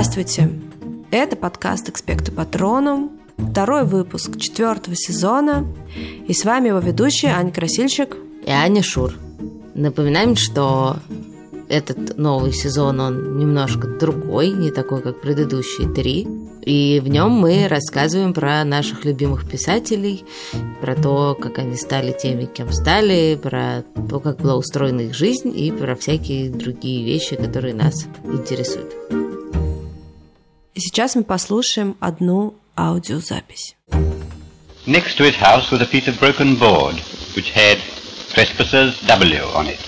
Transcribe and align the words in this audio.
Здравствуйте! 0.00 0.48
Это 1.10 1.34
подкаст 1.34 1.88
«Экспекты 1.88 2.30
Патроном», 2.30 3.18
второй 3.36 3.82
выпуск 3.84 4.38
четвертого 4.38 4.94
сезона. 4.94 5.66
И 6.28 6.32
с 6.32 6.44
вами 6.44 6.68
его 6.68 6.78
ведущая 6.78 7.30
Аня 7.30 7.50
Красильщик 7.50 8.16
и 8.46 8.48
Аня 8.48 8.80
Шур. 8.80 9.14
Напоминаем, 9.74 10.36
что 10.36 10.98
этот 11.68 12.16
новый 12.16 12.52
сезон, 12.52 13.00
он 13.00 13.38
немножко 13.38 13.88
другой, 13.88 14.50
не 14.50 14.70
такой, 14.70 15.02
как 15.02 15.20
предыдущие 15.20 15.92
три. 15.92 16.28
И 16.62 17.02
в 17.04 17.08
нем 17.08 17.32
мы 17.32 17.66
рассказываем 17.66 18.32
про 18.34 18.62
наших 18.62 19.04
любимых 19.04 19.50
писателей, 19.50 20.24
про 20.80 20.94
то, 20.94 21.34
как 21.34 21.58
они 21.58 21.74
стали 21.74 22.12
теми, 22.16 22.44
кем 22.44 22.70
стали, 22.70 23.36
про 23.42 23.82
то, 24.08 24.20
как 24.20 24.38
была 24.38 24.54
устроена 24.54 25.00
их 25.00 25.14
жизнь 25.14 25.52
и 25.52 25.72
про 25.72 25.96
всякие 25.96 26.50
другие 26.50 27.04
вещи, 27.04 27.34
которые 27.34 27.74
нас 27.74 28.06
интересуют. 28.22 28.94
И 30.78 30.80
сейчас 30.80 31.16
мы 31.16 31.24
послушаем 31.24 31.96
одну 31.98 32.54
аудиозапись. 32.76 33.74
Next 34.86 35.16
to 35.18 35.24
his 35.24 35.34
house 35.34 35.72
was 35.72 35.80
a 35.80 35.86
piece 35.86 36.06
of 36.06 36.20
broken 36.20 36.54
board, 36.54 36.94
which 37.34 37.50
had 37.50 37.78
Trespassers 38.32 39.00
W 39.08 39.42
on 39.56 39.66
it. 39.66 39.80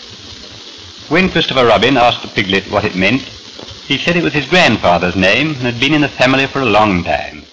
When 1.08 1.28
Christopher 1.30 1.64
Robin 1.64 1.96
asked 1.96 2.22
the 2.22 2.28
piglet 2.34 2.64
what 2.72 2.84
it 2.84 2.96
meant, 2.96 3.22
he 3.86 3.98
said 3.98 4.16
it 4.16 4.24
was 4.24 4.32
his 4.32 4.46
grandfather's 4.46 5.14
name 5.14 5.50
and 5.50 5.62
had 5.70 5.78
been 5.78 5.94
in 5.94 6.00
the 6.00 6.08
family 6.08 6.48
for 6.48 6.60
a 6.62 6.66
long 6.78 7.04
time. 7.04 7.44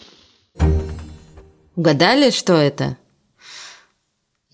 Угадали, 1.75 2.31
что 2.31 2.53
это? 2.53 2.97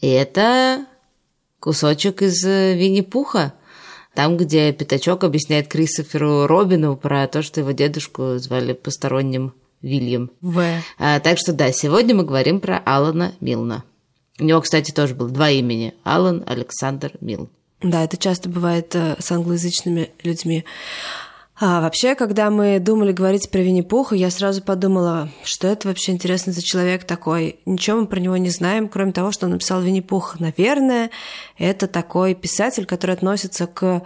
Это 0.02 0.86
кусочек 1.61 2.22
из 2.22 2.44
э, 2.44 2.76
Винни-Пуха. 2.76 3.54
Там, 4.14 4.38
где 4.38 4.72
Пятачок 4.72 5.23
объясняет 5.23 5.67
Кристоферу 5.67 6.45
Робину 6.45 6.95
про 6.95 7.28
то, 7.28 7.42
что 7.42 7.61
его 7.61 7.72
дедушку 7.72 8.38
звали 8.38 8.73
посторонним 8.73 9.53
Вильям. 9.81 10.31
В. 10.39 10.64
А, 10.97 11.20
так 11.20 11.38
что 11.38 11.52
да, 11.52 11.72
сегодня 11.72 12.16
мы 12.16 12.23
говорим 12.23 12.59
про 12.59 12.78
Алана 12.86 13.33
Милна. 13.39 13.83
У 14.39 14.45
него, 14.45 14.61
кстати, 14.61 14.92
тоже 14.92 15.14
было 15.14 15.30
два 15.30 15.50
имени. 15.50 15.94
Алан 16.03 16.44
Александр 16.45 17.14
Милн. 17.22 17.50
Да, 17.81 18.03
это 18.03 18.16
часто 18.17 18.50
бывает 18.50 18.95
э, 18.95 19.17
с 19.20 19.31
англоязычными 19.31 20.11
людьми. 20.23 20.64
А 21.59 21.82
вообще, 21.82 22.16
когда 22.16 22.50
мы 22.50 22.80
думали 22.80 23.12
говорить 23.12 23.52
про 23.52 23.59
Винни-Пуха, 23.59 24.16
я 24.16 24.32
сразу 24.32 24.64
подумала, 24.64 25.30
что 25.44 25.68
это 25.68 25.88
вообще 25.88 26.12
интересно 26.12 26.52
за 26.52 26.64
человек 26.64 27.04
такой. 27.04 27.60
Ничего 27.66 28.02
мы 28.02 28.08
про 28.08 28.20
него 28.20 28.38
не 28.38 28.50
знаем, 28.50 28.90
кроме 28.90 29.12
того, 29.12 29.32
что 29.32 29.45
он 29.45 29.52
написал 29.52 29.82
Винни-Пух. 29.82 30.40
Наверное, 30.40 31.12
это 31.60 31.88
такой 31.88 32.34
писатель, 32.34 32.86
который 32.86 33.12
относится 33.12 33.68
к 33.68 34.02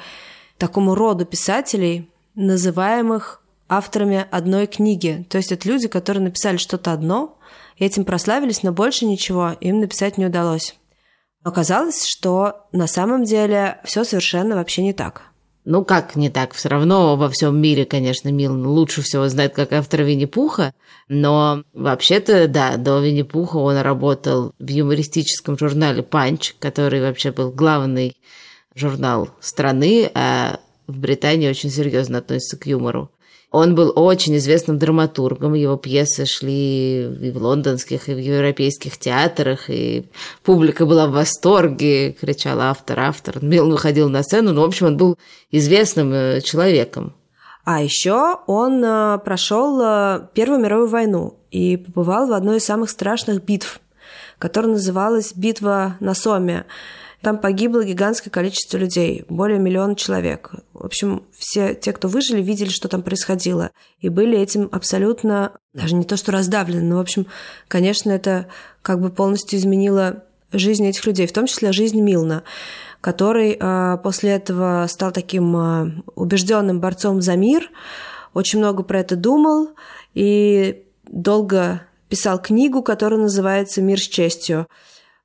такому 0.57 0.93
роду 0.93 1.25
писателей, 1.25 2.09
называемых 2.35 3.41
авторами 3.69 4.25
одной 4.29 4.67
книги. 4.67 5.25
То 5.29 5.37
есть 5.37 5.51
это 5.51 5.69
люди, 5.69 5.87
которые 5.87 6.23
написали 6.23 6.57
что-то 6.57 6.91
одно, 6.91 7.37
и 7.77 7.85
этим 7.85 8.03
прославились, 8.03 8.63
но 8.63 8.73
больше 8.73 9.05
ничего 9.05 9.51
им 9.61 9.79
написать 9.79 10.17
не 10.17 10.25
удалось. 10.25 10.75
Оказалось, 11.43 12.05
что 12.05 12.67
на 12.73 12.87
самом 12.87 13.23
деле 13.23 13.79
все 13.85 14.03
совершенно 14.03 14.55
вообще 14.55 14.83
не 14.83 14.93
так. 14.93 15.31
Ну 15.69 15.83
как 15.83 16.15
не 16.15 16.29
так? 16.29 16.53
Все 16.53 16.69
равно 16.69 17.17
во 17.17 17.29
всем 17.29 17.59
мире, 17.59 17.83
конечно, 17.83 18.29
Милн 18.29 18.65
лучше 18.65 19.01
всего 19.01 19.27
знает 19.27 19.53
как 19.53 19.73
автор 19.73 20.03
Винни-Пуха, 20.03 20.73
но 21.09 21.63
вообще-то, 21.73 22.47
да, 22.47 22.77
до 22.77 23.01
Винни-Пуха 23.01 23.57
он 23.57 23.75
работал 23.81 24.53
в 24.59 24.69
юмористическом 24.69 25.57
журнале 25.57 26.03
«Панч», 26.03 26.55
который 26.59 27.01
вообще 27.01 27.33
был 27.33 27.51
главный 27.51 28.15
журнал 28.75 29.29
страны, 29.41 30.09
а 30.13 30.61
в 30.87 30.99
Британии 30.99 31.49
очень 31.49 31.69
серьезно 31.69 32.19
относится 32.19 32.55
к 32.55 32.65
юмору. 32.65 33.11
Он 33.51 33.75
был 33.75 33.93
очень 33.95 34.35
известным 34.37 34.77
драматургом, 34.77 35.53
его 35.53 35.77
пьесы 35.77 36.25
шли 36.25 37.05
и 37.05 37.31
в 37.31 37.37
лондонских, 37.37 38.09
и 38.09 38.13
в 38.13 38.17
европейских 38.17 38.97
театрах, 38.97 39.69
и 39.69 40.09
публика 40.43 40.85
была 40.85 41.07
в 41.07 41.11
восторге, 41.11 42.11
кричал 42.11 42.59
автор, 42.59 42.99
автор. 42.99 43.41
Милн 43.41 43.71
выходил 43.71 44.09
на 44.09 44.21
сцену, 44.23 44.51
но, 44.51 44.61
в 44.61 44.65
общем, 44.65 44.87
он 44.87 44.97
был 44.97 45.17
известным 45.49 46.11
э, 46.13 46.41
человеком. 46.41 47.15
А 47.63 47.81
еще 47.81 48.39
он 48.47 48.83
э, 48.83 49.17
прошел 49.19 49.81
э, 49.81 50.27
Первую 50.33 50.59
мировую 50.59 50.89
войну 50.89 51.39
и 51.49 51.77
побывал 51.77 52.27
в 52.27 52.33
одной 52.33 52.57
из 52.57 52.65
самых 52.65 52.89
страшных 52.89 53.43
битв, 53.45 53.79
которая 54.39 54.73
называлась 54.73 55.33
«Битва 55.33 55.95
на 56.01 56.13
Соме». 56.13 56.65
Там 57.21 57.39
погибло 57.39 57.83
гигантское 57.83 58.31
количество 58.31 58.77
людей, 58.77 59.25
более 59.27 59.59
миллиона 59.59 59.95
человек. 59.95 60.51
В 60.73 60.85
общем, 60.85 61.23
все 61.35 61.73
те, 61.73 61.91
кто 61.91 62.07
выжили, 62.07 62.41
видели, 62.41 62.69
что 62.69 62.87
там 62.87 63.01
происходило. 63.01 63.71
И 63.99 64.09
были 64.09 64.37
этим 64.37 64.69
абсолютно, 64.71 65.53
даже 65.73 65.95
не 65.95 66.05
то 66.05 66.15
что 66.15 66.31
раздавлены, 66.31 66.83
но, 66.83 66.97
в 66.97 67.01
общем, 67.01 67.25
конечно, 67.67 68.11
это 68.11 68.47
как 68.81 69.01
бы 69.01 69.09
полностью 69.09 69.57
изменило 69.57 70.23
жизнь 70.51 70.85
этих 70.85 71.05
людей, 71.05 71.27
в 71.27 71.33
том 71.33 71.47
числе 71.47 71.71
жизнь 71.71 71.99
Милна 71.99 72.43
который 73.01 73.57
э, 73.59 73.97
после 74.03 74.31
этого 74.31 74.85
стал 74.89 75.11
таким 75.11 75.55
э, 75.55 75.91
убежденным 76.15 76.79
борцом 76.79 77.21
за 77.21 77.35
мир, 77.35 77.69
очень 78.33 78.59
много 78.59 78.83
про 78.83 78.99
это 78.99 79.15
думал 79.15 79.69
и 80.13 80.83
долго 81.05 81.81
писал 82.09 82.41
книгу, 82.41 82.81
которая 82.81 83.19
называется 83.19 83.81
«Мир 83.81 83.99
с 83.99 84.07
честью», 84.07 84.67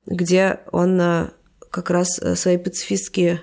где 0.05 0.59
он 0.71 0.99
э, 0.99 1.29
как 1.73 1.89
раз 1.89 2.19
э, 2.19 2.35
свои 2.35 2.57
пацифистские 2.57 3.41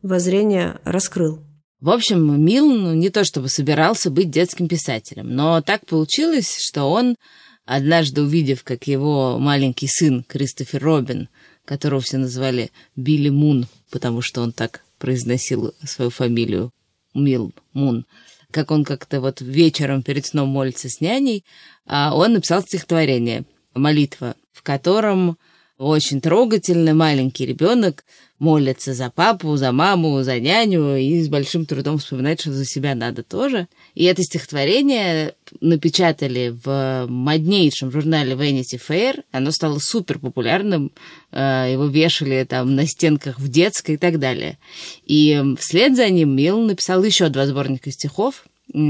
воззрения 0.00 0.80
раскрыл. 0.84 1.40
В 1.80 1.90
общем, 1.90 2.40
Милн 2.40 2.96
не 2.96 3.10
то 3.10 3.24
чтобы 3.24 3.48
собирался 3.48 4.08
быть 4.08 4.30
детским 4.30 4.68
писателем, 4.68 5.34
но 5.34 5.60
так 5.60 5.84
получилось, 5.84 6.56
что 6.60 6.84
он, 6.84 7.16
однажды 7.64 8.22
увидев, 8.22 8.62
как 8.62 8.86
его 8.86 9.38
маленький 9.40 9.88
сын 9.88 10.22
Кристофер 10.22 10.80
Робин, 10.82 11.28
которого 11.64 12.00
все 12.00 12.18
называли 12.18 12.70
Билли 12.94 13.30
Мун, 13.30 13.66
потому 13.90 14.22
что 14.22 14.42
он 14.42 14.52
так 14.52 14.82
произносил 14.98 15.74
свою 15.84 16.10
фамилию 16.10 16.70
Мил 17.14 17.52
Мун, 17.72 18.06
как 18.52 18.70
он 18.70 18.84
как-то 18.84 19.20
вот 19.20 19.40
вечером 19.40 20.04
перед 20.04 20.24
сном 20.24 20.50
молится 20.50 20.88
с 20.88 21.00
няней, 21.00 21.44
а 21.84 22.14
он 22.14 22.34
написал 22.34 22.62
стихотворение 22.62 23.44
«Молитва», 23.74 24.36
в 24.52 24.62
котором 24.62 25.36
очень 25.78 26.20
трогательный 26.20 26.94
маленький 26.94 27.44
ребенок 27.44 28.04
молится 28.38 28.92
за 28.94 29.10
папу, 29.10 29.56
за 29.56 29.72
маму, 29.72 30.22
за 30.22 30.38
няню 30.38 30.96
и 30.96 31.22
с 31.22 31.28
большим 31.28 31.64
трудом 31.64 31.98
вспоминает, 31.98 32.40
что 32.40 32.52
за 32.52 32.64
себя 32.64 32.94
надо 32.94 33.22
тоже. 33.22 33.66
И 33.94 34.04
это 34.04 34.22
стихотворение 34.22 35.34
напечатали 35.60 36.54
в 36.64 37.06
моднейшем 37.08 37.90
журнале 37.90 38.34
Vanity 38.34 38.80
Fair. 38.80 39.22
Оно 39.32 39.50
стало 39.50 39.78
супер 39.78 40.18
популярным. 40.18 40.92
Э, 41.32 41.68
его 41.72 41.86
вешали 41.86 42.44
там 42.48 42.74
на 42.74 42.86
стенках 42.86 43.38
в 43.38 43.48
детской 43.48 43.92
и 43.92 43.98
так 43.98 44.18
далее. 44.18 44.58
И 45.06 45.42
вслед 45.58 45.96
за 45.96 46.08
ним 46.08 46.36
Милл 46.36 46.60
написал 46.60 47.02
еще 47.02 47.28
два 47.28 47.46
сборника 47.46 47.90
стихов, 47.90 48.44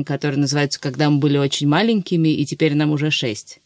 которые 0.04 0.40
называются 0.40 0.80
«Когда 0.80 1.10
мы 1.10 1.18
были 1.18 1.38
очень 1.38 1.68
маленькими, 1.68 2.28
и 2.30 2.44
теперь 2.44 2.74
нам 2.74 2.90
уже 2.90 3.10
шесть». 3.10 3.60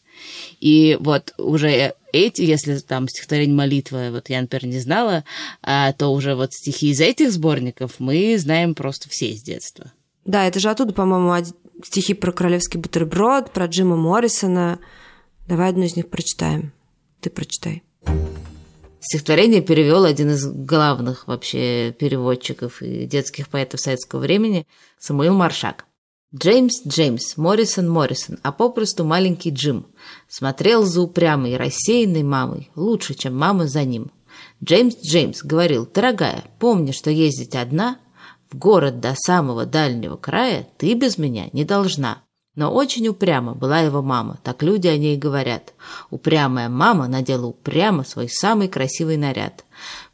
И 0.59 0.97
вот 0.99 1.33
уже 1.37 1.95
эти, 2.13 2.41
если 2.41 2.77
там 2.79 3.07
стихотворение 3.07 3.55
молитва, 3.55 4.09
вот 4.11 4.29
я, 4.29 4.41
например, 4.41 4.65
не 4.65 4.79
знала, 4.79 5.23
а, 5.61 5.93
то 5.93 6.09
уже 6.09 6.35
вот 6.35 6.53
стихи 6.53 6.91
из 6.91 7.01
этих 7.01 7.31
сборников 7.31 7.95
мы 7.99 8.37
знаем 8.37 8.75
просто 8.75 9.09
все 9.09 9.33
с 9.33 9.41
детства. 9.41 9.91
Да, 10.25 10.45
это 10.47 10.59
же 10.59 10.69
оттуда, 10.69 10.93
по-моему, 10.93 11.45
стихи 11.83 12.13
про 12.13 12.31
королевский 12.31 12.79
бутерброд, 12.79 13.51
про 13.51 13.65
Джима 13.65 13.95
Моррисона. 13.95 14.79
Давай 15.47 15.69
одну 15.69 15.83
из 15.83 15.95
них 15.95 16.09
прочитаем. 16.09 16.73
Ты 17.21 17.29
прочитай. 17.29 17.83
Стихотворение 18.99 19.61
перевел 19.61 20.05
один 20.05 20.29
из 20.29 20.45
главных 20.45 21.27
вообще 21.27 21.91
переводчиков 21.91 22.83
и 22.83 23.05
детских 23.05 23.49
поэтов 23.49 23.79
советского 23.79 24.19
времени 24.19 24.67
Самуил 24.99 25.33
Маршак. 25.33 25.85
Джеймс 26.33 26.87
Джеймс, 26.87 27.35
Моррисон 27.35 27.89
Моррисон, 27.89 28.39
а 28.41 28.53
попросту 28.53 29.03
маленький 29.03 29.49
Джим, 29.49 29.87
смотрел 30.29 30.85
за 30.85 31.01
упрямой 31.01 31.57
рассеянной 31.57 32.23
мамой, 32.23 32.71
лучше, 32.73 33.15
чем 33.15 33.37
мама 33.37 33.67
за 33.67 33.83
ним. 33.83 34.11
Джеймс 34.63 34.95
Джеймс 35.03 35.43
говорил, 35.43 35.85
дорогая, 35.93 36.45
помни, 36.57 36.91
что 36.93 37.11
ездить 37.11 37.53
одна 37.53 37.97
в 38.49 38.57
город 38.57 39.01
до 39.01 39.13
самого 39.13 39.65
дальнего 39.65 40.15
края 40.15 40.69
ты 40.77 40.93
без 40.93 41.17
меня 41.17 41.49
не 41.51 41.65
должна. 41.65 42.19
Но 42.55 42.73
очень 42.73 43.09
упряма 43.09 43.53
была 43.53 43.79
его 43.79 44.01
мама, 44.01 44.39
так 44.41 44.63
люди 44.63 44.87
о 44.87 44.97
ней 44.97 45.17
говорят. 45.17 45.73
Упрямая 46.11 46.69
мама 46.69 47.09
надела 47.09 47.47
упрямо 47.47 48.05
свой 48.05 48.29
самый 48.29 48.69
красивый 48.69 49.17
наряд. 49.17 49.65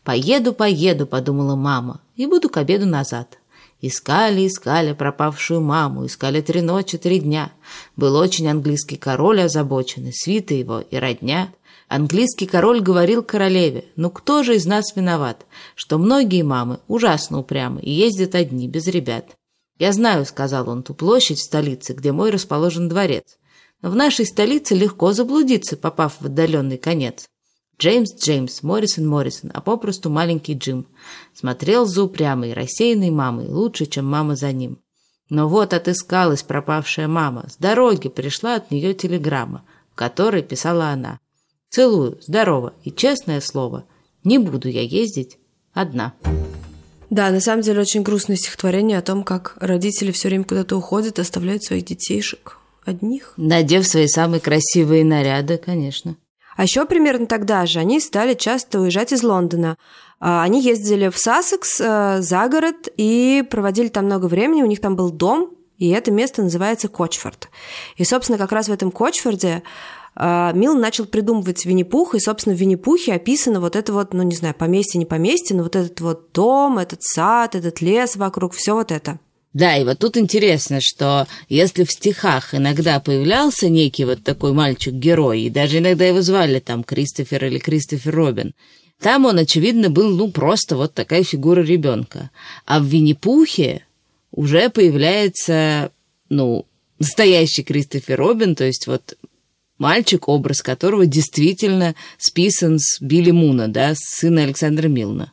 «Поеду, 0.04 0.54
поеду»,— 0.54 1.06
подумала 1.08 1.56
мама,— 1.56 2.02
«и 2.16 2.26
буду 2.26 2.50
к 2.50 2.58
обеду 2.58 2.88
назад». 2.88 3.37
Искали, 3.80 4.48
искали 4.48 4.94
пропавшую 4.94 5.62
маму, 5.62 6.08
искали 6.08 6.42
три 6.42 6.62
ночи, 6.62 6.98
три 6.98 7.20
дня. 7.20 7.52
Был 7.96 8.16
очень 8.16 8.48
английский 8.48 8.98
король 8.98 9.42
озабоченный, 9.42 10.14
свита 10.14 10.56
его 10.56 10.80
и 10.80 10.96
родня. 10.98 11.54
Английский 11.88 12.48
король 12.48 12.82
говорил 12.82 13.24
королеве, 13.24 13.86
ну 13.96 14.10
кто 14.10 14.44
же 14.44 14.56
из 14.56 14.66
нас 14.66 14.96
виноват, 14.96 15.46
что 15.76 16.00
многие 16.00 16.42
мамы 16.42 16.80
ужасно 16.88 17.40
упрямы 17.40 17.82
и 17.82 17.92
ездят 17.92 18.36
одни, 18.36 18.68
без 18.68 18.88
ребят. 18.88 19.38
«Я 19.80 19.94
знаю»,— 19.94 20.26
сказал 20.28 20.70
он,— 20.70 20.82
«ту 20.84 20.96
площадь 20.96 21.38
в 21.38 21.44
столице, 21.44 21.94
где 21.94 22.12
мой 22.12 22.32
расположен 22.32 22.90
дворец. 22.90 23.38
Но 23.82 23.92
в 23.92 23.96
нашей 23.96 24.26
столице 24.26 24.74
легко 24.74 25.14
заблудиться, 25.14 25.78
попав 25.78 26.16
в 26.20 26.26
отдаленный 26.26 26.80
конец. 26.80 27.28
Джеймс 27.80 28.16
Джеймс, 28.16 28.64
Моррисон 28.64 29.08
Моррисон, 29.08 29.52
а 29.54 29.62
попросту 29.62 30.10
маленький 30.10 30.56
Джим. 30.56 30.88
Смотрел 31.36 31.86
за 31.86 32.04
упрямой, 32.04 32.54
рассеянной 32.54 33.12
мамой, 33.12 33.48
лучше, 33.48 33.86
чем 33.86 34.06
мама 34.06 34.36
за 34.36 34.52
ним. 34.52 34.80
Но 35.30 35.48
вот 35.48 35.74
отыскалась 35.74 36.42
пропавшая 36.42 37.08
мама. 37.08 37.46
С 37.50 37.58
дороги 37.58 38.10
пришла 38.10 38.56
от 38.56 38.72
нее 38.72 38.94
телеграмма, 38.94 39.64
в 39.92 39.96
которой 39.96 40.42
писала 40.42 40.90
она. 40.90 41.20
«Целую, 41.70 42.18
здорово 42.22 42.74
и 42.84 42.92
честное 42.92 43.42
слово, 43.42 43.86
не 44.24 44.40
буду 44.40 44.70
я 44.70 44.82
ездить 44.82 45.38
одна». 45.74 46.14
Да, 47.10 47.30
на 47.30 47.40
самом 47.40 47.62
деле 47.62 47.82
очень 47.82 48.04
грустное 48.04 48.38
стихотворение 48.38 48.98
о 48.98 49.02
том, 49.02 49.24
как 49.24 49.56
родители 49.60 50.12
все 50.12 50.30
время 50.30 50.44
куда-то 50.44 50.76
уходят, 50.76 51.20
оставляют 51.20 51.64
своих 51.64 51.86
детейшек 51.86 52.58
одних. 52.84 53.34
Надев 53.38 53.88
свои 53.88 54.08
самые 54.08 54.40
красивые 54.42 55.06
наряды, 55.06 55.58
конечно. 55.58 56.18
А 56.58 56.64
еще 56.64 56.86
примерно 56.86 57.28
тогда 57.28 57.66
же 57.66 57.80
они 57.80 58.00
стали 58.00 58.34
часто 58.34 58.82
уезжать 58.82 59.14
из 59.14 59.24
Лондона. 59.24 59.78
А, 60.20 60.44
они 60.44 60.62
ездили 60.62 61.10
в 61.10 61.18
Сассекс 61.18 61.80
э, 61.80 62.18
за 62.20 62.50
город 62.50 62.90
и 62.98 63.46
проводили 63.50 63.88
там 63.88 64.06
много 64.06 64.26
времени. 64.26 64.64
У 64.64 64.66
них 64.66 64.82
там 64.82 64.96
был 64.96 65.12
дом, 65.12 65.52
и 65.78 65.90
это 65.90 66.12
место 66.12 66.42
называется 66.42 66.88
Кочфорд. 66.88 67.50
И, 67.96 68.04
собственно, 68.04 68.40
как 68.40 68.52
раз 68.52 68.68
в 68.68 68.72
этом 68.72 68.90
Кочфорде 68.90 69.62
а, 70.16 70.52
Милн 70.54 70.80
начал 70.80 71.06
придумывать 71.06 71.64
Винни-Пух, 71.64 72.16
и, 72.16 72.20
собственно, 72.20 72.56
в 72.56 72.60
Винни-Пухе 72.60 73.14
описано 73.14 73.62
вот 73.62 73.76
это 73.76 73.94
вот, 73.94 74.16
ну, 74.16 74.24
не 74.24 74.36
знаю, 74.36 74.56
поместье, 74.56 74.98
не 74.98 75.06
поместье, 75.06 75.56
но 75.56 75.62
вот 75.62 75.76
этот 75.76 76.02
вот 76.02 76.32
дом, 76.32 76.80
этот 76.80 77.04
сад, 77.04 77.54
этот 77.54 77.82
лес 77.82 78.16
вокруг, 78.16 78.54
все 78.54 78.74
вот 78.74 78.92
это. 78.92 79.20
Да, 79.54 79.76
и 79.78 79.84
вот 79.84 80.00
тут 80.00 80.18
интересно, 80.18 80.80
что 80.82 81.28
если 81.50 81.84
в 81.84 81.92
стихах 81.92 82.54
иногда 82.54 83.00
появлялся 83.00 83.70
некий 83.70 84.06
вот 84.06 84.24
такой 84.24 84.54
мальчик-герой, 84.54 85.42
и 85.42 85.50
даже 85.50 85.80
иногда 85.80 86.06
его 86.06 86.22
звали 86.22 86.60
там 86.60 86.84
Кристофер 86.84 87.46
или 87.46 87.58
Кристофер 87.58 88.14
Робин, 88.14 88.54
там 89.00 89.26
он, 89.26 89.38
очевидно, 89.38 89.90
был, 89.90 90.10
ну, 90.10 90.32
просто 90.32 90.76
вот 90.76 90.94
такая 90.94 91.24
фигура 91.24 91.62
ребенка. 91.62 92.32
А 92.66 92.80
в 92.80 92.86
Винни-Пухе 92.86 93.84
уже 94.32 94.70
появляется, 94.70 95.92
ну, 96.30 96.66
настоящий 97.00 97.64
Кристофер 97.64 98.20
Робин, 98.20 98.56
то 98.56 98.64
есть 98.64 98.88
вот 98.88 99.16
Мальчик, 99.78 100.28
образ 100.28 100.62
которого 100.62 101.06
действительно 101.06 101.94
списан 102.18 102.80
с 102.80 103.00
Билли 103.00 103.32
Муна, 103.32 103.68
да, 103.68 103.94
сына 103.96 104.44
Александра 104.44 104.88
Милна. 104.88 105.32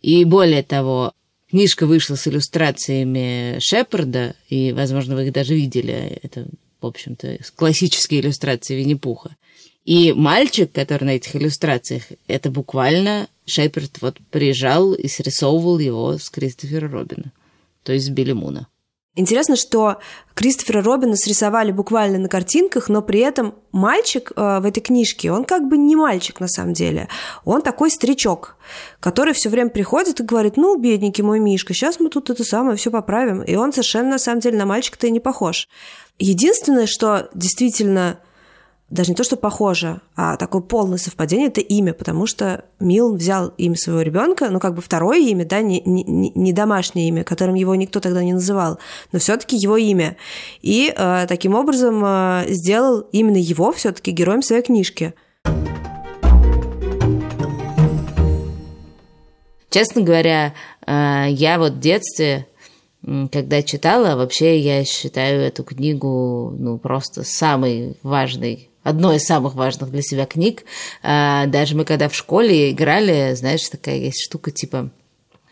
И 0.00 0.24
более 0.24 0.62
того, 0.62 1.12
книжка 1.50 1.86
вышла 1.86 2.16
с 2.16 2.26
иллюстрациями 2.26 3.58
Шепарда, 3.60 4.34
и, 4.48 4.72
возможно, 4.72 5.14
вы 5.14 5.26
их 5.26 5.32
даже 5.32 5.54
видели. 5.54 6.18
Это, 6.22 6.46
в 6.80 6.86
общем-то, 6.86 7.38
классические 7.56 8.20
иллюстрации 8.20 8.76
Винни-Пуха. 8.76 9.36
И 9.84 10.12
мальчик, 10.12 10.72
который 10.72 11.04
на 11.04 11.16
этих 11.16 11.36
иллюстрациях, 11.36 12.04
это 12.26 12.50
буквально 12.50 13.28
Шепард 13.46 14.00
вот 14.00 14.16
приезжал 14.30 14.94
и 14.94 15.08
срисовывал 15.08 15.78
его 15.78 16.16
с 16.16 16.30
Кристофера 16.30 16.88
Робина, 16.88 17.32
то 17.82 17.92
есть 17.92 18.06
с 18.06 18.08
Билли 18.08 18.32
Муна. 18.32 18.66
Интересно, 19.16 19.54
что 19.54 19.98
Кристофера 20.34 20.82
Робина 20.82 21.14
срисовали 21.14 21.70
буквально 21.70 22.18
на 22.18 22.28
картинках, 22.28 22.88
но 22.88 23.00
при 23.00 23.20
этом 23.20 23.54
мальчик 23.70 24.32
э, 24.34 24.58
в 24.58 24.66
этой 24.66 24.80
книжке, 24.80 25.30
он 25.30 25.44
как 25.44 25.68
бы 25.68 25.76
не 25.76 25.94
мальчик 25.94 26.40
на 26.40 26.48
самом 26.48 26.72
деле. 26.72 27.08
Он 27.44 27.62
такой 27.62 27.92
старичок, 27.92 28.56
который 28.98 29.32
все 29.32 29.50
время 29.50 29.70
приходит 29.70 30.18
и 30.18 30.24
говорит, 30.24 30.56
ну, 30.56 30.76
бедненький 30.76 31.22
мой 31.22 31.38
Мишка, 31.38 31.74
сейчас 31.74 32.00
мы 32.00 32.10
тут 32.10 32.28
это 32.28 32.42
самое 32.42 32.76
все 32.76 32.90
поправим. 32.90 33.42
И 33.42 33.54
он 33.54 33.72
совершенно 33.72 34.10
на 34.10 34.18
самом 34.18 34.40
деле 34.40 34.58
на 34.58 34.66
мальчика-то 34.66 35.06
и 35.06 35.12
не 35.12 35.20
похож. 35.20 35.68
Единственное, 36.18 36.86
что 36.86 37.28
действительно 37.34 38.18
даже 38.94 39.10
не 39.10 39.16
то, 39.16 39.24
что 39.24 39.36
похоже, 39.36 40.00
а 40.14 40.36
такое 40.36 40.62
полное 40.62 40.98
совпадение– 40.98 41.48
это 41.48 41.60
имя, 41.60 41.92
потому 41.92 42.26
что 42.26 42.64
Милн 42.78 43.16
взял 43.16 43.48
имя 43.58 43.76
своего 43.76 44.02
ребенка, 44.02 44.50
ну, 44.50 44.60
как 44.60 44.74
бы 44.74 44.82
второе 44.82 45.18
имя, 45.18 45.44
да, 45.44 45.62
не, 45.62 45.82
не, 45.84 46.04
не 46.04 46.52
домашнее 46.52 47.08
имя, 47.08 47.24
которым 47.24 47.56
его 47.56 47.74
никто 47.74 47.98
тогда 47.98 48.22
не 48.22 48.32
называл, 48.32 48.78
но 49.10 49.18
все-таки 49.18 49.56
его 49.56 49.76
имя. 49.76 50.16
И 50.62 50.94
э, 50.96 51.26
таким 51.28 51.56
образом 51.56 52.02
э, 52.04 52.44
сделал 52.50 53.00
именно 53.10 53.36
его 53.36 53.72
все-таки 53.72 54.12
героем 54.12 54.42
своей 54.42 54.62
книжки. 54.62 55.12
Честно 59.70 60.02
говоря, 60.02 60.54
э, 60.86 61.26
я 61.30 61.58
вот 61.58 61.72
в 61.72 61.80
детстве 61.80 62.46
когда 63.30 63.60
читала, 63.62 64.16
вообще 64.16 64.58
я 64.58 64.82
считаю 64.84 65.42
эту 65.42 65.62
книгу 65.62 66.54
ну, 66.58 66.78
просто 66.78 67.22
самой 67.22 67.98
важной 68.02 68.70
одной 68.84 69.16
из 69.16 69.24
самых 69.24 69.54
важных 69.56 69.90
для 69.90 70.02
себя 70.02 70.26
книг. 70.26 70.62
А, 71.02 71.46
даже 71.46 71.74
мы 71.74 71.84
когда 71.84 72.08
в 72.08 72.14
школе 72.14 72.70
играли, 72.70 73.34
знаешь, 73.34 73.68
такая 73.68 73.96
есть 73.96 74.24
штука 74.24 74.52
типа 74.52 74.90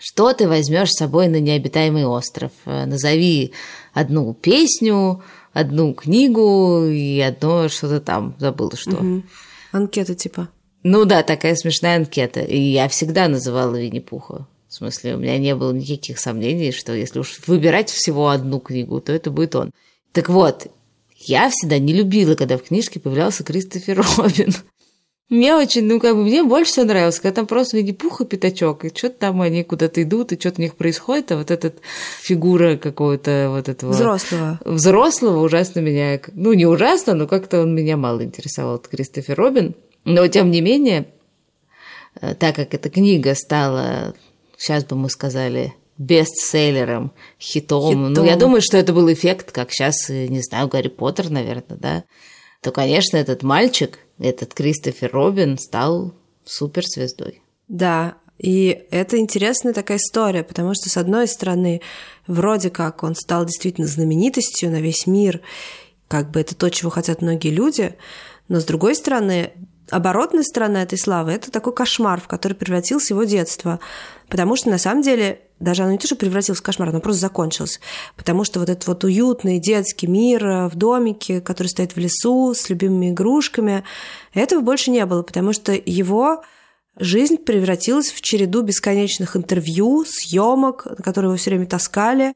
что 0.04 0.32
ты 0.32 0.48
возьмешь 0.48 0.90
с 0.90 0.96
собой 0.96 1.28
на 1.28 1.38
необитаемый 1.38 2.04
остров? 2.06 2.50
А, 2.64 2.86
назови 2.86 3.52
одну 3.94 4.34
песню, 4.34 5.22
одну 5.52 5.94
книгу 5.94 6.86
и 6.86 7.20
одно 7.20 7.68
что-то 7.68 8.00
там, 8.00 8.34
забыла 8.38 8.76
что. 8.76 8.96
Угу. 8.96 9.22
Анкета 9.70 10.16
типа. 10.16 10.48
Ну 10.82 11.04
да, 11.04 11.22
такая 11.22 11.54
смешная 11.54 11.98
анкета. 11.98 12.40
И 12.40 12.58
я 12.58 12.88
всегда 12.88 13.28
называла 13.28 13.76
Винни-Пуха. 13.76 14.48
В 14.68 14.74
смысле, 14.74 15.14
у 15.14 15.18
меня 15.18 15.38
не 15.38 15.54
было 15.54 15.72
никаких 15.72 16.18
сомнений, 16.18 16.72
что 16.72 16.92
если 16.94 17.20
уж 17.20 17.38
выбирать 17.46 17.90
всего 17.90 18.30
одну 18.30 18.58
книгу, 18.58 19.00
то 19.00 19.12
это 19.12 19.30
будет 19.30 19.54
он. 19.54 19.70
Так 20.12 20.28
вот, 20.28 20.66
я 21.28 21.50
всегда 21.50 21.78
не 21.78 21.92
любила, 21.92 22.34
когда 22.34 22.58
в 22.58 22.62
книжке 22.62 23.00
появлялся 23.00 23.44
Кристофер 23.44 24.04
Робин. 24.16 24.54
Мне 25.32 25.56
очень, 25.56 25.84
ну, 25.84 25.98
как 25.98 26.14
бы, 26.14 26.24
мне 26.24 26.44
больше 26.44 26.72
всего 26.72 26.84
нравилось, 26.84 27.18
когда 27.18 27.36
там 27.36 27.46
просто 27.46 27.78
Винни-Пух 27.78 28.20
и 28.20 28.26
Пятачок, 28.26 28.84
и 28.84 28.94
что-то 28.94 29.20
там 29.20 29.40
они 29.40 29.64
куда-то 29.64 30.02
идут, 30.02 30.30
и 30.30 30.38
что-то 30.38 30.60
у 30.60 30.62
них 30.62 30.74
происходит, 30.74 31.32
а 31.32 31.38
вот 31.38 31.50
эта 31.50 31.72
фигура 32.20 32.76
какого-то 32.76 33.46
вот 33.48 33.66
этого... 33.66 33.92
Взрослого. 33.92 34.60
Взрослого 34.62 35.42
ужасно 35.42 35.80
меня... 35.80 36.20
Ну, 36.34 36.52
не 36.52 36.66
ужасно, 36.66 37.14
но 37.14 37.26
как-то 37.26 37.62
он 37.62 37.74
меня 37.74 37.96
мало 37.96 38.22
интересовал, 38.22 38.78
Кристофер 38.78 39.34
Робин. 39.34 39.74
Но, 40.04 40.26
тем 40.26 40.50
не 40.50 40.60
менее, 40.60 41.06
э, 42.20 42.34
так 42.34 42.56
как 42.56 42.74
эта 42.74 42.90
книга 42.90 43.34
стала, 43.34 44.14
сейчас 44.58 44.84
бы 44.84 44.96
мы 44.96 45.08
сказали, 45.08 45.72
бестселлером, 45.98 47.12
хитом. 47.40 47.90
хитом. 47.90 48.12
Ну, 48.12 48.24
я 48.24 48.36
думаю, 48.36 48.62
что 48.62 48.76
это 48.76 48.92
был 48.92 49.12
эффект, 49.12 49.52
как 49.52 49.70
сейчас, 49.70 50.08
не 50.08 50.42
знаю, 50.42 50.68
Гарри 50.68 50.88
Поттер, 50.88 51.30
наверное, 51.30 51.78
да. 51.78 52.04
То, 52.60 52.70
конечно, 52.70 53.16
этот 53.16 53.42
мальчик, 53.42 53.98
этот 54.18 54.54
Кристофер 54.54 55.10
Робин 55.12 55.58
стал 55.58 56.14
суперзвездой. 56.44 57.42
Да, 57.68 58.14
и 58.38 58.86
это 58.90 59.18
интересная 59.18 59.72
такая 59.72 59.98
история, 59.98 60.42
потому 60.42 60.74
что, 60.74 60.88
с 60.88 60.96
одной 60.96 61.28
стороны, 61.28 61.80
вроде 62.26 62.70
как 62.70 63.02
он 63.02 63.14
стал 63.14 63.44
действительно 63.44 63.86
знаменитостью 63.86 64.70
на 64.70 64.80
весь 64.80 65.06
мир, 65.06 65.40
как 66.08 66.30
бы 66.30 66.40
это 66.40 66.54
то, 66.54 66.68
чего 66.68 66.90
хотят 66.90 67.22
многие 67.22 67.50
люди, 67.50 67.94
но, 68.48 68.60
с 68.60 68.64
другой 68.64 68.94
стороны, 68.94 69.52
оборотная 69.90 70.42
сторона 70.42 70.82
этой 70.82 70.98
славы– 70.98 71.32
это 71.32 71.50
такой 71.50 71.72
кошмар, 71.72 72.20
в 72.20 72.28
который 72.28 72.54
превратилось 72.54 73.10
его 73.10 73.24
детство. 73.24 73.78
Потому 74.32 74.56
что, 74.56 74.70
на 74.70 74.78
самом 74.78 75.02
деле, 75.02 75.42
даже 75.60 75.82
оно 75.82 75.92
не 75.92 75.98
то, 75.98 76.06
что 76.06 76.16
превратилось 76.16 76.58
в 76.58 76.62
кошмар, 76.62 76.88
оно 76.88 77.00
просто 77.00 77.20
закончилось. 77.20 77.80
Потому 78.16 78.44
что 78.44 78.60
вот 78.60 78.70
этот 78.70 78.86
вот 78.86 79.04
уютный 79.04 79.58
детский 79.58 80.06
мир 80.06 80.46
э, 80.46 80.68
в 80.68 80.74
домике, 80.74 81.42
который 81.42 81.66
стоит 81.66 81.94
в 81.94 81.98
лесу 81.98 82.54
с 82.54 82.70
любимыми 82.70 83.10
игрушками, 83.10 83.84
этого 84.32 84.62
больше 84.62 84.90
не 84.90 85.04
было, 85.04 85.22
потому 85.22 85.52
что 85.52 85.74
его 85.74 86.42
жизнь 86.96 87.36
превратилась 87.36 88.10
в 88.10 88.22
череду 88.22 88.62
бесконечных 88.62 89.36
интервью, 89.36 90.06
съемок, 90.06 90.86
на 90.86 91.04
которые 91.04 91.28
его 91.28 91.36
все 91.36 91.50
время 91.50 91.66
таскали. 91.66 92.32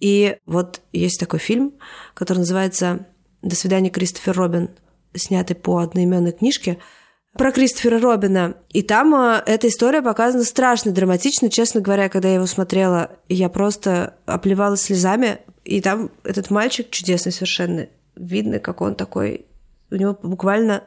И 0.00 0.38
вот 0.46 0.80
есть 0.94 1.20
такой 1.20 1.38
фильм, 1.38 1.74
который 2.14 2.38
называется 2.38 3.08
«До 3.42 3.54
свидания, 3.54 3.90
Кристофер 3.90 4.34
Робин», 4.34 4.70
снятый 5.14 5.54
по 5.54 5.80
одноименной 5.80 6.32
книжке– 6.32 6.78
про 7.36 7.52
Кристофера 7.52 8.00
Робина. 8.00 8.56
И 8.70 8.82
там 8.82 9.14
э, 9.14 9.42
эта 9.46 9.68
история 9.68 10.02
показана 10.02 10.44
страшно 10.44 10.92
драматично. 10.92 11.50
Честно 11.50 11.80
говоря, 11.80 12.08
когда 12.08 12.28
я 12.28 12.34
его 12.34 12.46
смотрела, 12.46 13.10
я 13.28 13.48
просто 13.48 14.16
обливалась 14.26 14.82
слезами. 14.82 15.38
И 15.64 15.80
там 15.80 16.10
этот 16.24 16.50
мальчик 16.50 16.90
чудесный 16.90 17.32
совершенно. 17.32 17.88
Видно, 18.16 18.58
как 18.58 18.80
он 18.80 18.94
такой... 18.94 19.46
У 19.90 19.94
него 19.94 20.18
буквально 20.20 20.82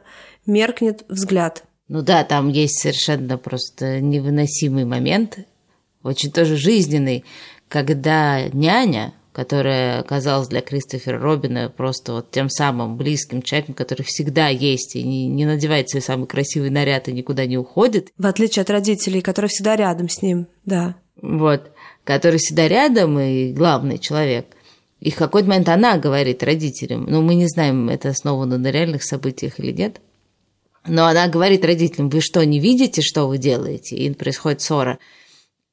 меркнет 0.46 1.04
взгляд. 1.08 1.64
Ну 1.88 2.02
да, 2.02 2.22
там 2.22 2.48
есть 2.48 2.80
совершенно 2.80 3.38
просто 3.38 4.00
невыносимый 4.00 4.84
момент, 4.84 5.38
очень 6.02 6.30
тоже 6.30 6.56
жизненный, 6.56 7.24
когда 7.68 8.48
няня, 8.52 9.12
которая 9.32 10.00
оказалась 10.00 10.48
для 10.48 10.60
Кристофера 10.60 11.18
Робина 11.18 11.72
просто 11.74 12.14
вот 12.14 12.30
тем 12.30 12.50
самым 12.50 12.96
близким 12.96 13.42
человеком, 13.42 13.74
который 13.74 14.02
всегда 14.02 14.48
есть 14.48 14.96
и 14.96 15.02
не, 15.02 15.28
не 15.28 15.44
надевает 15.44 15.88
свой 15.88 16.02
самый 16.02 16.26
красивый 16.26 16.70
наряд 16.70 17.08
и 17.08 17.12
никуда 17.12 17.46
не 17.46 17.56
уходит. 17.56 18.08
В 18.18 18.26
отличие 18.26 18.62
от 18.62 18.70
родителей, 18.70 19.20
которые 19.20 19.48
всегда 19.48 19.76
рядом 19.76 20.08
с 20.08 20.22
ним, 20.22 20.46
да. 20.64 20.96
вот, 21.20 21.70
который 22.04 22.38
всегда 22.38 22.68
рядом 22.68 23.18
и 23.18 23.52
главный 23.52 23.98
человек. 23.98 24.46
И 25.00 25.10
в 25.10 25.16
какой-то 25.16 25.48
момент 25.48 25.68
она 25.68 25.96
говорит 25.96 26.42
родителям, 26.42 27.06
ну, 27.08 27.22
мы 27.22 27.34
не 27.34 27.46
знаем, 27.46 27.88
это 27.88 28.10
основано 28.10 28.58
на 28.58 28.70
реальных 28.70 29.02
событиях 29.02 29.58
или 29.58 29.72
нет, 29.72 30.00
но 30.86 31.06
она 31.06 31.28
говорит 31.28 31.64
родителям, 31.64 32.08
вы 32.08 32.20
что, 32.20 32.44
не 32.44 32.58
видите, 32.58 33.02
что 33.02 33.26
вы 33.26 33.38
делаете? 33.38 33.96
И 33.96 34.12
происходит 34.12 34.60
ссора. 34.62 34.98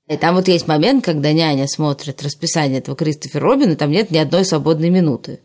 И 0.07 0.15
там 0.15 0.35
вот 0.35 0.47
есть 0.47 0.67
момент, 0.67 1.03
когда 1.03 1.33
няня 1.33 1.67
смотрит 1.67 2.23
расписание 2.23 2.79
этого 2.79 2.95
Кристофера 2.95 3.41
Робина, 3.41 3.75
там 3.75 3.91
нет 3.91 4.09
ни 4.09 4.17
одной 4.17 4.45
свободной 4.45 4.89
минуты. 4.89 5.41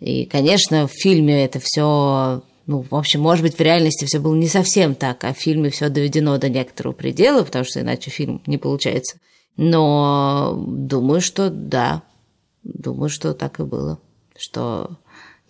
И, 0.00 0.24
конечно, 0.24 0.86
в 0.86 0.92
фильме 0.92 1.44
это 1.44 1.60
все, 1.60 2.42
ну, 2.66 2.82
в 2.88 2.94
общем, 2.94 3.20
может 3.20 3.42
быть, 3.42 3.56
в 3.58 3.60
реальности 3.60 4.06
все 4.06 4.18
было 4.18 4.34
не 4.34 4.48
совсем 4.48 4.94
так, 4.94 5.24
а 5.24 5.34
в 5.34 5.38
фильме 5.38 5.70
все 5.70 5.88
доведено 5.90 6.38
до 6.38 6.48
некоторого 6.48 6.94
предела, 6.94 7.42
потому 7.42 7.64
что 7.64 7.80
иначе 7.80 8.10
фильм 8.10 8.42
не 8.46 8.56
получается. 8.56 9.18
Но 9.56 10.54
думаю, 10.66 11.20
что 11.20 11.50
да, 11.50 12.02
думаю, 12.62 13.10
что 13.10 13.34
так 13.34 13.60
и 13.60 13.64
было, 13.64 13.98
что 14.36 14.98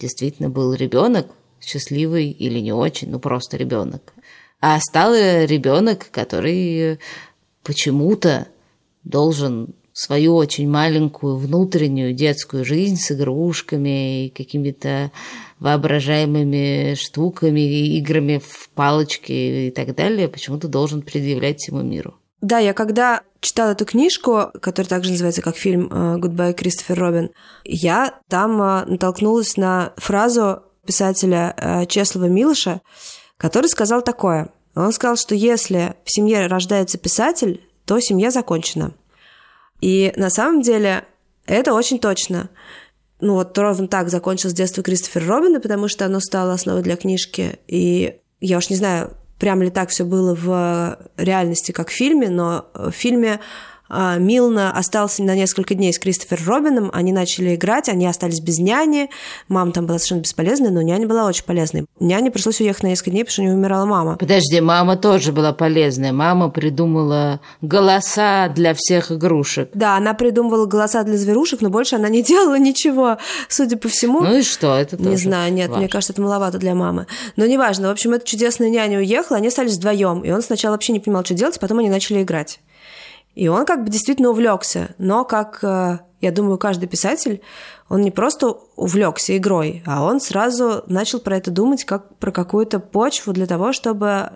действительно 0.01 0.49
был 0.49 0.75
ребенок 0.75 1.27
счастливый 1.61 2.31
или 2.31 2.59
не 2.59 2.73
очень, 2.73 3.11
ну 3.11 3.21
просто 3.21 3.57
ребенок. 3.57 4.15
А 4.61 4.81
стал 4.81 5.15
ребенок, 5.15 6.11
который 6.11 6.99
почему-то 7.69 8.49
должен 9.05 9.75
свою 9.93 10.37
очень 10.37 10.71
маленькую 10.71 11.37
внутреннюю 11.37 12.15
детскую 12.15 12.65
жизнь 12.65 12.97
с 12.97 13.13
игрушками 13.13 14.25
и 14.25 14.31
какими-то 14.31 15.13
воображаемыми 15.59 16.95
штуками, 16.95 17.61
играми 17.99 18.41
в 18.43 18.71
палочки 18.71 19.67
и 19.67 19.71
так 19.71 19.95
далее, 19.95 20.29
почему-то 20.29 20.67
должен 20.67 21.03
предъявлять 21.03 21.59
всему 21.59 21.83
миру. 21.83 22.15
Да, 22.41 22.59
я 22.59 22.73
когда 22.73 23.21
читала 23.41 23.73
эту 23.73 23.85
книжку, 23.85 24.47
которая 24.63 24.89
также 24.89 25.11
называется 25.11 25.43
как 25.43 25.57
фильм 25.57 25.89
«Goodbye, 26.21 26.55
Christopher 26.55 26.99
Robin», 26.99 27.31
я 27.65 28.19
там 28.29 28.63
э, 28.63 28.85
натолкнулась 28.87 29.59
на 29.59 29.93
фразу 29.97 30.63
писателя 30.87 31.55
э, 31.57 31.85
Чеслава 31.87 32.27
Милоша, 32.27 32.81
который 33.37 33.67
сказал 33.67 34.01
такое. 34.01 34.53
Он 34.85 34.93
сказал, 34.93 35.17
что 35.17 35.35
если 35.35 35.95
в 36.05 36.13
семье 36.13 36.47
рождается 36.47 36.99
писатель, 36.99 37.65
то 37.85 37.99
семья 38.01 38.31
закончена. 38.31 38.93
И 39.81 40.13
на 40.17 40.31
самом 40.31 40.63
деле 40.63 41.05
это 41.47 41.73
очень 41.75 41.99
точно. 41.99 42.49
Ну 43.21 43.35
вот 43.35 43.57
ровно 43.59 43.89
так 43.89 44.09
закончилось 44.09 44.55
детство 44.55 44.83
Кристофера 44.83 45.27
Робина, 45.27 45.61
потому 45.61 45.89
что 45.89 46.05
оно 46.05 46.21
стало 46.21 46.53
основой 46.53 46.83
для 46.83 46.97
книжки. 46.97 47.59
И 47.67 48.21
я 48.41 48.59
уж 48.59 48.71
не 48.71 48.77
знаю, 48.77 49.17
прям 49.39 49.63
ли 49.63 49.71
так 49.71 49.91
все 49.91 50.05
было 50.05 50.35
в 50.35 50.99
реальности, 51.17 51.73
как 51.73 51.89
в 51.89 51.95
фильме, 51.95 52.29
но 52.29 52.67
в 52.75 52.93
фильме 52.93 53.41
Милна 53.91 54.71
остался 54.73 55.23
на 55.23 55.35
несколько 55.35 55.75
дней 55.75 55.93
с 55.93 55.99
Кристофером 55.99 56.47
Робином, 56.47 56.91
они 56.93 57.13
начали 57.13 57.55
играть, 57.55 57.89
они 57.89 58.07
остались 58.07 58.41
без 58.41 58.59
няни, 58.59 59.11
мама 59.49 59.73
там 59.73 59.87
была 59.87 59.99
совершенно 59.99 60.21
бесполезная, 60.21 60.71
но 60.71 60.83
няня 60.83 61.07
была 61.07 61.27
очень 61.27 61.45
полезной. 61.45 61.87
Няне 62.01 62.31
пришлось 62.31 62.61
уехать 62.61 62.83
на 62.83 62.89
несколько 62.89 63.11
дней, 63.11 63.25
потому 63.25 63.33
что 63.33 63.43
у 63.43 63.45
нее 63.47 63.55
умирала 63.55 63.85
мама. 63.87 64.17
Подожди, 64.17 64.61
мама 64.61 64.97
тоже 64.97 65.33
была 65.33 65.53
полезная. 65.53 66.13
Мама 66.13 66.51
придумала 66.51 67.41
голоса 67.61 68.49
для 68.49 68.75
всех 68.75 69.13
игрушек. 69.13 69.71
Да, 69.75 69.97
она 69.97 70.15
придумывала 70.15 70.67
голоса 70.67 71.03
для 71.03 71.17
зверушек, 71.17 71.61
но 71.61 71.71
больше 71.71 71.97
она 71.97 72.09
не 72.09 72.23
делала 72.29 72.59
ничего, 72.59 73.19
судя 73.49 73.77
по 73.77 73.89
всему. 73.89 74.21
Ну 74.21 74.39
и 74.39 74.43
что, 74.43 74.77
это 74.77 74.97
тоже 74.97 75.09
Не 75.09 75.17
знаю, 75.17 75.53
нет, 75.53 75.69
важно. 75.69 75.81
мне 75.81 75.89
кажется, 75.89 76.13
это 76.13 76.23
маловато 76.23 76.59
для 76.59 76.75
мамы. 76.75 77.07
Но 77.37 77.47
неважно, 77.47 77.89
в 77.89 77.93
общем, 77.93 78.13
эта 78.13 78.27
чудесная 78.27 78.71
няня 78.71 78.99
уехала, 78.99 79.39
они 79.39 79.49
остались 79.49 79.77
вдвоем, 79.77 80.23
и 80.23 80.31
он 80.31 80.43
сначала 80.43 80.73
вообще 80.73 80.93
не 80.93 81.01
понимал, 81.01 81.25
что 81.25 81.35
делать, 81.35 81.59
потом 81.59 81.79
они 81.79 81.89
начали 81.89 82.23
играть. 82.23 82.61
И 83.39 83.47
он 83.47 83.67
как 83.67 83.85
бы 83.85 83.91
действительно 83.91 84.31
увлекся, 84.31 84.97
но 84.99 85.25
как, 85.25 85.61
э, 85.63 86.01
я 86.21 86.33
думаю, 86.33 86.59
каждый 86.59 86.89
писатель, 86.89 87.41
он 87.89 88.01
не 88.01 88.11
просто 88.11 88.49
увлекся 88.75 89.37
игрой, 89.37 89.81
а 89.87 90.03
он 90.03 90.21
сразу 90.21 90.83
начал 90.89 91.21
про 91.21 91.37
это 91.37 91.53
думать 91.53 91.85
как 91.85 92.19
про 92.19 92.33
какую-то 92.33 92.81
почву 92.81 93.33
для 93.33 93.47
того, 93.47 93.73
чтобы 93.73 94.33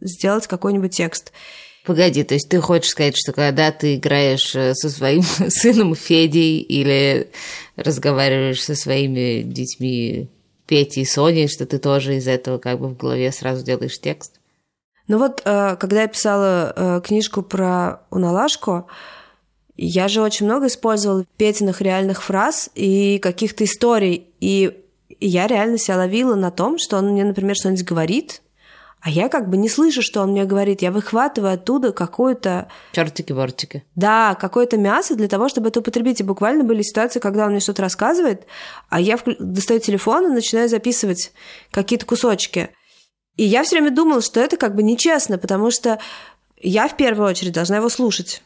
сделать 0.00 0.46
какой-нибудь 0.46 0.96
текст. 0.96 1.32
Погоди, 1.84 2.22
то 2.22 2.34
есть 2.34 2.48
ты 2.48 2.60
хочешь 2.60 2.90
сказать, 2.90 3.16
что 3.16 3.32
когда 3.32 3.72
ты 3.72 3.96
играешь 3.96 4.54
э, 4.54 4.72
со 4.74 4.88
своим 4.88 5.22
сыном 5.48 5.96
Федей 5.96 6.60
или 6.60 7.32
разговариваешь 7.74 8.62
со 8.62 8.76
своими 8.76 9.42
детьми 9.42 10.28
Петей 10.68 11.02
и 11.02 11.06
Соней, 11.06 11.48
что 11.48 11.66
ты 11.66 11.80
тоже 11.80 12.18
из 12.18 12.28
этого 12.28 12.58
как 12.58 12.78
бы 12.78 12.86
в 12.86 12.96
голове 12.96 13.32
сразу 13.32 13.64
делаешь 13.64 13.98
текст? 14.00 14.37
Ну 15.08 15.18
вот, 15.18 15.42
э, 15.44 15.76
когда 15.76 16.02
я 16.02 16.08
писала 16.08 16.72
э, 16.76 17.00
книжку 17.02 17.42
про 17.42 18.02
Уналашку, 18.10 18.86
я 19.76 20.08
же 20.08 20.20
очень 20.20 20.46
много 20.46 20.66
использовала 20.66 21.24
Петиных 21.36 21.80
реальных 21.80 22.22
фраз 22.22 22.70
и 22.74 23.18
каких-то 23.18 23.64
историй. 23.64 24.26
И 24.40 24.84
я 25.20 25.46
реально 25.46 25.78
себя 25.78 25.96
ловила 25.96 26.34
на 26.34 26.50
том, 26.50 26.78
что 26.78 26.98
он 26.98 27.10
мне, 27.10 27.24
например, 27.24 27.56
что-нибудь 27.56 27.84
говорит, 27.84 28.42
а 29.00 29.10
я 29.10 29.28
как 29.28 29.48
бы 29.48 29.56
не 29.56 29.68
слышу, 29.68 30.02
что 30.02 30.20
он 30.22 30.32
мне 30.32 30.44
говорит. 30.44 30.82
Я 30.82 30.90
выхватываю 30.90 31.54
оттуда 31.54 31.92
какое-то... 31.92 32.68
Чертики-бортики. 32.92 33.84
Да, 33.94 34.34
какое-то 34.34 34.76
мясо 34.76 35.14
для 35.14 35.28
того, 35.28 35.48
чтобы 35.48 35.68
это 35.68 35.80
употребить. 35.80 36.20
И 36.20 36.24
буквально 36.24 36.64
были 36.64 36.82
ситуации, 36.82 37.20
когда 37.20 37.44
он 37.44 37.52
мне 37.52 37.60
что-то 37.60 37.82
рассказывает, 37.82 38.46
а 38.88 39.00
я 39.00 39.16
достаю 39.38 39.78
телефон 39.78 40.26
и 40.26 40.34
начинаю 40.34 40.68
записывать 40.68 41.32
какие-то 41.70 42.06
кусочки. 42.06 42.70
И 43.38 43.44
я 43.44 43.62
все 43.62 43.76
время 43.76 43.94
думала, 43.94 44.20
что 44.20 44.40
это 44.40 44.56
как 44.56 44.74
бы 44.74 44.82
нечестно, 44.82 45.38
потому 45.38 45.70
что 45.70 46.00
я 46.60 46.88
в 46.88 46.96
первую 46.96 47.28
очередь 47.28 47.52
должна 47.52 47.76
его 47.76 47.88
слушать, 47.88 48.42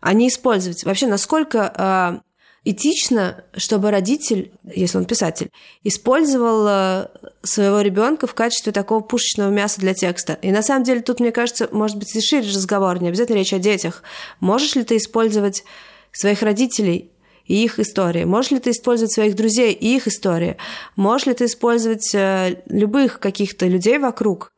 а 0.00 0.12
не 0.12 0.28
использовать. 0.28 0.84
Вообще, 0.84 1.06
насколько 1.06 2.20
э, 2.64 2.70
этично, 2.70 3.44
чтобы 3.56 3.90
родитель, 3.90 4.52
если 4.62 4.98
он 4.98 5.06
писатель, 5.06 5.50
использовал 5.84 6.66
э, 6.68 7.06
своего 7.42 7.80
ребенка 7.80 8.26
в 8.26 8.34
качестве 8.34 8.72
такого 8.72 9.00
пушечного 9.00 9.48
мяса 9.48 9.80
для 9.80 9.94
текста. 9.94 10.34
И 10.42 10.52
на 10.52 10.62
самом 10.62 10.84
деле 10.84 11.00
тут, 11.00 11.20
мне 11.20 11.32
кажется, 11.32 11.70
может 11.72 11.96
быть 11.96 12.14
и 12.14 12.20
шире 12.20 12.46
разговор, 12.46 13.00
не 13.00 13.08
обязательно 13.08 13.38
речь 13.38 13.54
о 13.54 13.58
детях. 13.58 14.02
Можешь 14.40 14.74
ли 14.74 14.84
ты 14.84 14.98
использовать 14.98 15.64
своих 16.12 16.42
родителей 16.42 17.09
и 17.50 17.64
их 17.64 17.80
истории? 17.80 18.22
Можешь 18.22 18.52
ли 18.52 18.60
ты 18.60 18.70
использовать 18.70 19.12
своих 19.12 19.34
друзей 19.34 19.72
и 19.72 19.96
их 19.96 20.06
истории? 20.06 20.56
Можешь 20.94 21.26
ли 21.26 21.34
ты 21.34 21.46
использовать 21.46 22.14
э, 22.14 22.62
любых 22.66 23.18
каких-то 23.18 23.66
людей 23.66 23.98
вокруг? 23.98 24.52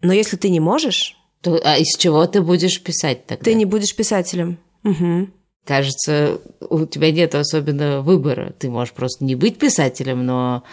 Но 0.00 0.12
если 0.12 0.36
ты 0.36 0.48
не 0.48 0.58
можешь... 0.58 1.16
То, 1.40 1.60
а 1.62 1.78
из 1.78 1.96
чего 1.96 2.26
ты 2.26 2.42
будешь 2.42 2.82
писать 2.82 3.26
тогда? 3.26 3.44
Ты 3.44 3.54
не 3.54 3.64
будешь 3.64 3.94
писателем. 3.94 4.58
Угу. 4.82 5.28
Кажется, 5.64 6.40
у 6.68 6.84
тебя 6.86 7.12
нет 7.12 7.36
особенно 7.36 8.00
выбора. 8.00 8.52
Ты 8.58 8.68
можешь 8.68 8.92
просто 8.92 9.24
не 9.24 9.36
быть 9.36 9.58
писателем, 9.58 10.26
но 10.26 10.64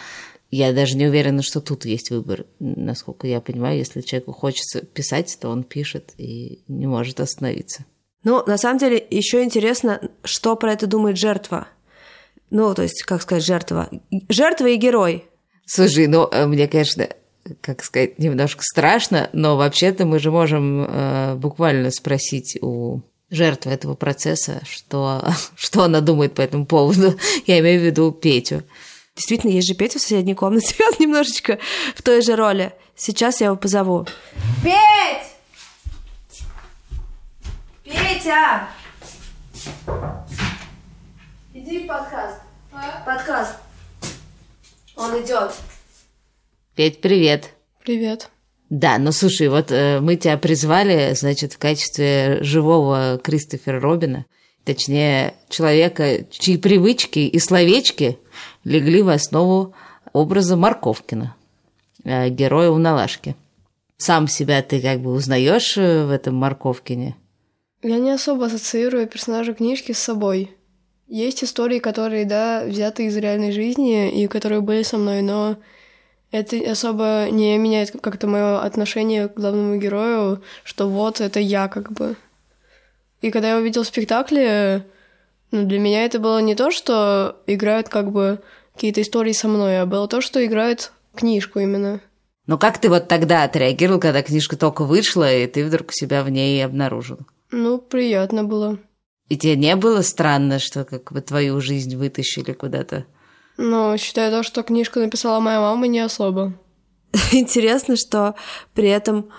я 0.50 0.72
даже 0.72 0.96
не 0.96 1.06
уверена, 1.06 1.42
что 1.42 1.60
тут 1.60 1.84
есть 1.84 2.10
выбор. 2.10 2.46
Насколько 2.58 3.28
я 3.28 3.40
понимаю, 3.40 3.78
если 3.78 4.00
человеку 4.00 4.32
хочется 4.32 4.84
писать, 4.84 5.38
то 5.40 5.50
он 5.50 5.62
пишет 5.62 6.14
и 6.18 6.64
не 6.66 6.88
может 6.88 7.20
остановиться. 7.20 7.84
Ну, 8.24 8.44
на 8.46 8.58
самом 8.58 8.78
деле, 8.78 9.04
еще 9.10 9.42
интересно, 9.42 10.00
что 10.24 10.56
про 10.56 10.72
это 10.72 10.86
думает 10.86 11.16
жертва. 11.16 11.68
Ну, 12.50 12.74
то 12.74 12.82
есть, 12.82 13.02
как 13.02 13.22
сказать, 13.22 13.44
жертва. 13.44 13.88
Жертва 14.28 14.66
и 14.66 14.76
герой. 14.76 15.24
Слушай, 15.66 16.06
ну, 16.06 16.28
э, 16.30 16.46
мне, 16.46 16.66
конечно, 16.68 17.08
как 17.60 17.82
сказать, 17.84 18.18
немножко 18.18 18.62
страшно, 18.62 19.30
но 19.32 19.56
вообще-то 19.56 20.04
мы 20.04 20.18
же 20.18 20.30
можем 20.30 20.84
э, 20.86 21.34
буквально 21.36 21.90
спросить 21.90 22.58
у 22.60 23.00
жертвы 23.30 23.70
этого 23.70 23.94
процесса, 23.94 24.60
что, 24.68 25.24
что 25.54 25.84
она 25.84 26.00
думает 26.00 26.34
по 26.34 26.42
этому 26.42 26.66
поводу. 26.66 27.18
Я 27.46 27.60
имею 27.60 27.80
в 27.80 27.84
виду 27.84 28.10
Петю. 28.12 28.64
Действительно, 29.16 29.50
есть 29.50 29.68
же 29.68 29.74
Петя 29.74 29.98
в 29.98 30.02
соседней 30.02 30.34
комнате, 30.34 30.74
он 30.86 30.94
немножечко 30.98 31.58
в 31.94 32.02
той 32.02 32.22
же 32.22 32.36
роли. 32.36 32.72
Сейчас 32.96 33.40
я 33.40 33.46
его 33.46 33.56
позову. 33.56 34.06
Петь! 34.62 35.29
Петя! 38.20 38.68
Иди 41.54 41.84
в 41.84 41.86
подкаст. 41.86 42.40
А? 42.70 43.02
Подкаст. 43.06 43.56
Он 44.94 45.12
идет. 45.22 45.52
Петь, 46.74 47.00
привет. 47.00 47.54
Привет. 47.82 48.28
Да, 48.68 48.98
ну 48.98 49.12
слушай, 49.12 49.48
вот 49.48 49.72
э, 49.72 50.00
мы 50.00 50.16
тебя 50.16 50.36
призвали, 50.36 51.14
значит, 51.14 51.54
в 51.54 51.58
качестве 51.58 52.42
живого 52.42 53.18
Кристофера 53.22 53.80
Робина, 53.80 54.26
точнее, 54.64 55.34
человека, 55.48 56.24
чьи 56.30 56.58
привычки 56.58 57.20
и 57.20 57.38
словечки 57.38 58.18
легли 58.64 59.02
в 59.02 59.08
основу 59.08 59.74
образа 60.12 60.56
Марковкина, 60.56 61.34
э, 62.04 62.28
героя 62.28 62.68
Уналашки. 62.68 63.34
Сам 63.96 64.28
себя 64.28 64.60
ты 64.62 64.80
как 64.80 65.00
бы 65.00 65.12
узнаешь 65.12 65.78
э, 65.78 66.04
в 66.04 66.10
этом 66.10 66.34
Марковкине? 66.34 67.16
Я 67.82 67.98
не 67.98 68.10
особо 68.10 68.46
ассоциирую 68.46 69.06
персонажа 69.06 69.54
книжки 69.54 69.92
с 69.92 69.98
собой. 69.98 70.54
Есть 71.08 71.42
истории, 71.42 71.78
которые, 71.78 72.26
да, 72.26 72.62
взяты 72.64 73.06
из 73.06 73.16
реальной 73.16 73.52
жизни 73.52 74.22
и 74.22 74.28
которые 74.28 74.60
были 74.60 74.82
со 74.82 74.98
мной, 74.98 75.22
но 75.22 75.56
это 76.30 76.56
особо 76.70 77.28
не 77.30 77.56
меняет 77.58 77.92
как-то 78.00 78.26
мое 78.26 78.60
отношение 78.60 79.28
к 79.28 79.34
главному 79.34 79.76
герою, 79.76 80.42
что 80.62 80.88
вот 80.88 81.20
это 81.20 81.40
я 81.40 81.68
как 81.68 81.90
бы. 81.92 82.16
И 83.22 83.30
когда 83.30 83.50
я 83.50 83.56
увидел 83.56 83.84
спектакли, 83.84 84.84
ну, 85.50 85.64
для 85.64 85.78
меня 85.78 86.04
это 86.04 86.18
было 86.20 86.38
не 86.38 86.54
то, 86.54 86.70
что 86.70 87.36
играют 87.46 87.88
как 87.88 88.12
бы 88.12 88.40
какие-то 88.74 89.02
истории 89.02 89.32
со 89.32 89.48
мной, 89.48 89.80
а 89.80 89.86
было 89.86 90.06
то, 90.06 90.20
что 90.20 90.44
играют 90.44 90.92
книжку 91.14 91.58
именно. 91.58 92.00
Но 92.46 92.58
как 92.58 92.78
ты 92.78 92.88
вот 92.88 93.08
тогда 93.08 93.44
отреагировал, 93.44 94.00
когда 94.00 94.22
книжка 94.22 94.56
только 94.56 94.84
вышла, 94.84 95.32
и 95.32 95.46
ты 95.46 95.64
вдруг 95.64 95.92
себя 95.92 96.22
в 96.22 96.30
ней 96.30 96.64
обнаружил? 96.64 97.18
Ну, 97.50 97.78
приятно 97.78 98.44
было. 98.44 98.78
И 99.28 99.36
тебе 99.36 99.56
не 99.56 99.76
было 99.76 100.02
странно, 100.02 100.58
что 100.58 100.84
как 100.84 101.12
бы 101.12 101.20
твою 101.20 101.60
жизнь 101.60 101.96
вытащили 101.96 102.52
куда-то? 102.52 103.06
Ну, 103.56 103.96
считаю 103.98 104.32
то, 104.32 104.42
что 104.42 104.62
книжку 104.62 105.00
написала 105.00 105.38
моя 105.40 105.60
мама, 105.60 105.86
не 105.86 106.00
особо. 106.00 106.54
Интересно, 107.32 107.96
что 107.96 108.34
при 108.74 108.88
этом, 108.88 109.30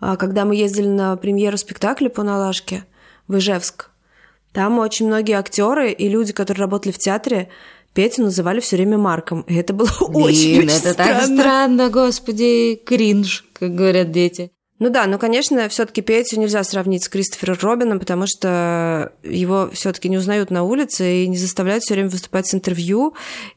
а, 0.00 0.16
когда 0.16 0.44
мы 0.44 0.56
ездили 0.56 0.88
на 0.88 1.16
премьеру 1.16 1.58
спектакля 1.58 2.08
по 2.08 2.22
Налажке 2.22 2.84
в 3.28 3.36
Ижевск, 3.36 3.90
там 4.52 4.78
очень 4.78 5.06
многие 5.06 5.34
актеры 5.34 5.92
и 5.92 6.08
люди, 6.08 6.32
которые 6.32 6.62
работали 6.62 6.92
в 6.92 6.98
театре, 6.98 7.50
Петю 7.92 8.22
называли 8.22 8.60
все 8.60 8.76
время 8.76 8.98
Марком. 8.98 9.42
И 9.42 9.54
это 9.54 9.72
было 9.72 9.88
очень, 10.00 10.58
очень 10.58 10.70
это 10.70 10.92
странно. 10.92 10.94
так 10.94 11.24
странно, 11.24 11.90
господи, 11.90 12.80
кринж, 12.84 13.44
как 13.52 13.74
говорят 13.74 14.10
дети. 14.10 14.50
Ну 14.78 14.90
да, 14.90 15.06
ну, 15.06 15.18
конечно, 15.18 15.70
все-таки 15.70 16.02
Петю 16.02 16.38
нельзя 16.38 16.62
сравнить 16.62 17.02
с 17.02 17.08
Кристофером 17.08 17.56
Робином, 17.60 17.98
потому 17.98 18.26
что 18.26 19.12
его 19.22 19.70
все-таки 19.72 20.10
не 20.10 20.18
узнают 20.18 20.50
на 20.50 20.64
улице 20.64 21.24
и 21.24 21.28
не 21.28 21.38
заставляют 21.38 21.82
все 21.82 21.94
время 21.94 22.10
выступать 22.10 22.46
с 22.46 22.54
интервью, 22.54 23.14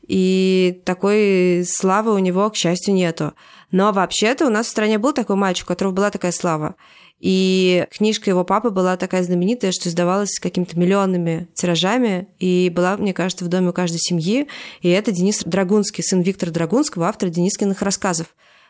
и 0.08 0.82
такой 0.86 1.66
славы 1.68 2.14
у 2.14 2.20
него, 2.20 2.50
к 2.50 2.56
счастью, 2.56 2.94
нету. 2.94 3.34
Но 3.70 3.92
вообще-то 3.92 4.48
у 4.48 4.50
нас 4.50 4.68
в 4.68 4.70
стране 4.70 4.98
был 4.98 5.12
такой 5.12 5.36
мальчик, 5.36 5.66
у 5.66 5.68
которого 5.68 5.92
была 5.92 6.10
такая 6.10 6.32
слава. 6.32 6.76
И 7.20 7.86
книжка 7.92 8.30
его 8.30 8.46
папы 8.46 8.70
была 8.70 8.96
такая 8.96 9.24
знаменитая, 9.24 9.74
что 9.74 9.90
издавалась 9.90 10.40
какими-то 10.40 10.80
миллионными 10.80 11.50
тиражами, 11.54 12.30
и 12.40 12.72
была, 12.74 12.96
мне 12.96 13.14
кажется, 13.14 13.44
в 13.44 13.50
доме 13.50 13.70
у 13.70 13.74
каждой 13.74 14.00
семьи. 14.00 14.48
И 14.82 14.88
это 14.88 15.12
Денис 15.12 15.44
Драгунский, 15.44 16.02
сын 16.02 16.22
Виктора 16.22 16.54
Драгунского, 16.54 17.10
автор 17.10 17.28
Денискиных 17.28 17.82
рассказов. 17.82 18.28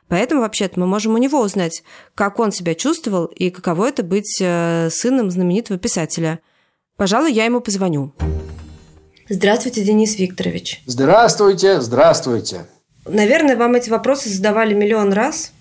Поэтому, 0.09 0.41
вообще-то, 0.41 0.79
мы 0.79 0.87
можем 0.87 1.13
у 1.13 1.17
него 1.17 1.39
узнать, 1.39 1.83
как 2.15 2.39
он 2.39 2.51
себя 2.51 2.73
чувствовал 2.73 3.25
и 3.25 3.51
каково 3.51 3.89
это 3.89 4.03
быть 4.03 4.39
э, 4.41 4.89
сыном 4.91 5.29
знаменитого 5.29 5.77
писателя. 5.77 6.39
Пожалуй, 6.97 7.31
я 7.31 7.45
ему 7.45 7.61
позвоню. 7.61 8.11
Здравствуйте, 9.29 9.83
Денис 9.83 10.17
Викторович. 10.17 10.81
Здравствуйте, 10.87 11.79
здравствуйте. 11.79 12.65
Наверное, 13.05 13.55
вам 13.55 13.75
эти 13.75 13.91
вопросы 13.91 14.29
задавали 14.29 14.73
миллион 14.73 15.13
раз, 15.13 15.51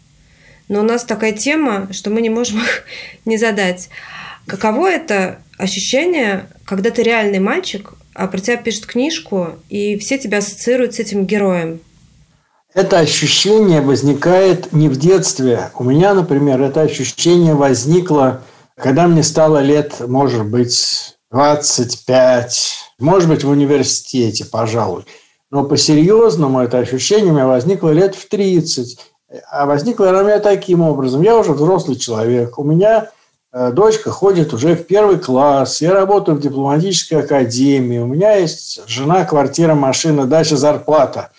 но 0.68 0.80
у 0.80 0.82
нас 0.82 1.04
такая 1.04 1.32
тема, 1.32 1.92
что 1.92 2.08
мы 2.08 2.22
не 2.22 2.30
можем 2.30 2.60
их 2.60 2.84
не 3.26 3.36
задать. 3.36 3.90
Каково 4.46 4.90
это 4.90 5.40
ощущение, 5.58 6.48
когда 6.64 6.90
ты 6.90 7.02
реальный 7.02 7.38
мальчик, 7.38 7.92
а 8.14 8.26
про 8.26 8.40
тебя 8.40 8.56
пишут 8.56 8.86
книжку, 8.86 9.56
и 9.68 9.98
все 9.98 10.16
тебя 10.16 10.38
ассоциируют 10.38 10.94
с 10.94 11.00
этим 11.00 11.26
героем? 11.26 11.80
Это 12.78 13.00
ощущение 13.00 13.80
возникает 13.80 14.72
не 14.72 14.88
в 14.88 14.96
детстве. 14.96 15.72
У 15.74 15.82
меня, 15.82 16.14
например, 16.14 16.62
это 16.62 16.82
ощущение 16.82 17.54
возникло, 17.54 18.42
когда 18.76 19.08
мне 19.08 19.24
стало 19.24 19.60
лет, 19.60 19.96
может 19.98 20.46
быть, 20.46 21.16
25, 21.32 22.76
может 23.00 23.28
быть, 23.28 23.42
в 23.42 23.50
университете, 23.50 24.44
пожалуй. 24.44 25.06
Но 25.50 25.64
по-серьезному 25.64 26.60
это 26.60 26.78
ощущение 26.78 27.32
у 27.32 27.34
меня 27.34 27.48
возникло 27.48 27.90
лет 27.90 28.14
в 28.14 28.28
30. 28.28 28.96
А 29.50 29.66
возникло 29.66 30.10
оно 30.10 30.20
у 30.20 30.24
меня 30.26 30.38
таким 30.38 30.82
образом. 30.82 31.22
Я 31.22 31.36
уже 31.36 31.54
взрослый 31.54 31.96
человек. 31.96 32.60
У 32.60 32.62
меня 32.62 33.10
э, 33.52 33.72
дочка 33.72 34.12
ходит 34.12 34.54
уже 34.54 34.76
в 34.76 34.86
первый 34.86 35.18
класс. 35.18 35.80
Я 35.80 35.94
работаю 35.94 36.38
в 36.38 36.40
дипломатической 36.40 37.24
академии. 37.24 37.98
У 37.98 38.06
меня 38.06 38.36
есть 38.36 38.82
жена, 38.86 39.24
квартира, 39.24 39.74
машина, 39.74 40.26
дача, 40.28 40.56
зарплата. 40.56 41.32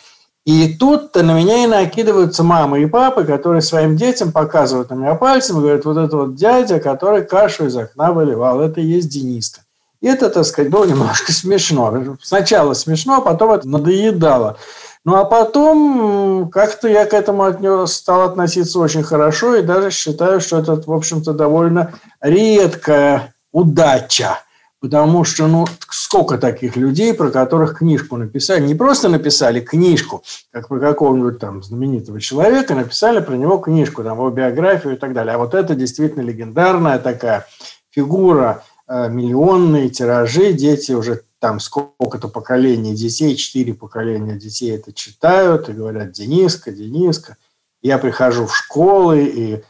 И 0.45 0.73
тут-то 0.73 1.21
на 1.21 1.37
меня 1.37 1.63
и 1.63 1.67
накидываются 1.67 2.43
мамы 2.43 2.81
и 2.81 2.85
папы, 2.85 3.23
которые 3.23 3.61
своим 3.61 3.97
детям 3.97 4.31
показывают 4.31 4.89
на 4.89 4.95
меня 4.95 5.15
пальцем 5.15 5.57
и 5.57 5.61
говорят, 5.61 5.85
вот 5.85 5.97
это 5.97 6.17
вот 6.17 6.35
дядя, 6.35 6.79
который 6.79 7.25
кашу 7.25 7.67
из 7.67 7.75
окна 7.75 8.13
выливал, 8.13 8.61
это 8.61 8.81
и 8.81 8.85
есть 8.85 9.09
Дениска. 9.09 9.61
И 10.01 10.07
это, 10.07 10.29
так 10.29 10.45
сказать, 10.45 10.71
было 10.71 10.85
немножко 10.85 11.31
смешно. 11.31 12.17
Сначала 12.21 12.73
смешно, 12.73 13.17
а 13.17 13.21
потом 13.21 13.51
это 13.51 13.67
надоедало. 13.67 14.57
Ну, 15.05 15.15
а 15.15 15.25
потом 15.25 16.49
как-то 16.49 16.87
я 16.87 17.05
к 17.05 17.13
этому 17.13 17.43
отнес, 17.43 17.93
стал 17.93 18.23
относиться 18.23 18.79
очень 18.79 19.03
хорошо 19.03 19.55
и 19.55 19.61
даже 19.61 19.91
считаю, 19.91 20.41
что 20.41 20.59
это, 20.59 20.75
в 20.75 20.91
общем-то, 20.91 21.33
довольно 21.33 21.93
редкая 22.21 23.33
удача. 23.51 24.39
Потому 24.81 25.25
что, 25.25 25.47
ну, 25.47 25.65
сколько 25.89 26.37
таких 26.37 26.77
людей, 26.77 27.13
про 27.13 27.31
которых 27.31 27.79
книжку 27.79 28.15
написали. 28.15 28.65
Не 28.65 28.75
просто 28.75 29.09
написали 29.09 29.59
книжку, 29.59 30.23
как 30.51 30.69
про 30.69 30.79
какого-нибудь 30.79 31.37
там 31.37 31.61
знаменитого 31.61 32.21
человека, 32.21 32.75
написали 32.75 33.19
про 33.19 33.35
него 33.35 33.57
книжку, 33.57 34.03
там, 34.03 34.17
его 34.17 34.29
биографию 34.29 34.93
и 34.93 34.97
так 34.97 35.13
далее. 35.13 35.35
А 35.35 35.37
вот 35.37 35.53
это 35.53 35.75
действительно 35.75 36.21
легендарная 36.21 36.97
такая 36.97 37.45
фигура, 37.89 38.63
э, 38.87 39.09
миллионные 39.09 39.89
тиражи, 39.89 40.53
дети 40.53 40.93
уже 40.93 41.23
там 41.39 41.59
сколько-то 41.59 42.27
поколений 42.27 42.95
детей, 42.95 43.35
четыре 43.35 43.73
поколения 43.73 44.35
детей 44.35 44.75
это 44.75 44.93
читают 44.93 45.69
и 45.69 45.73
говорят 45.73 46.11
«Дениска, 46.11 46.71
Дениска». 46.71 47.37
Я 47.81 47.97
прихожу 47.97 48.45
в 48.45 48.55
школы 48.55 49.23
и 49.23 49.63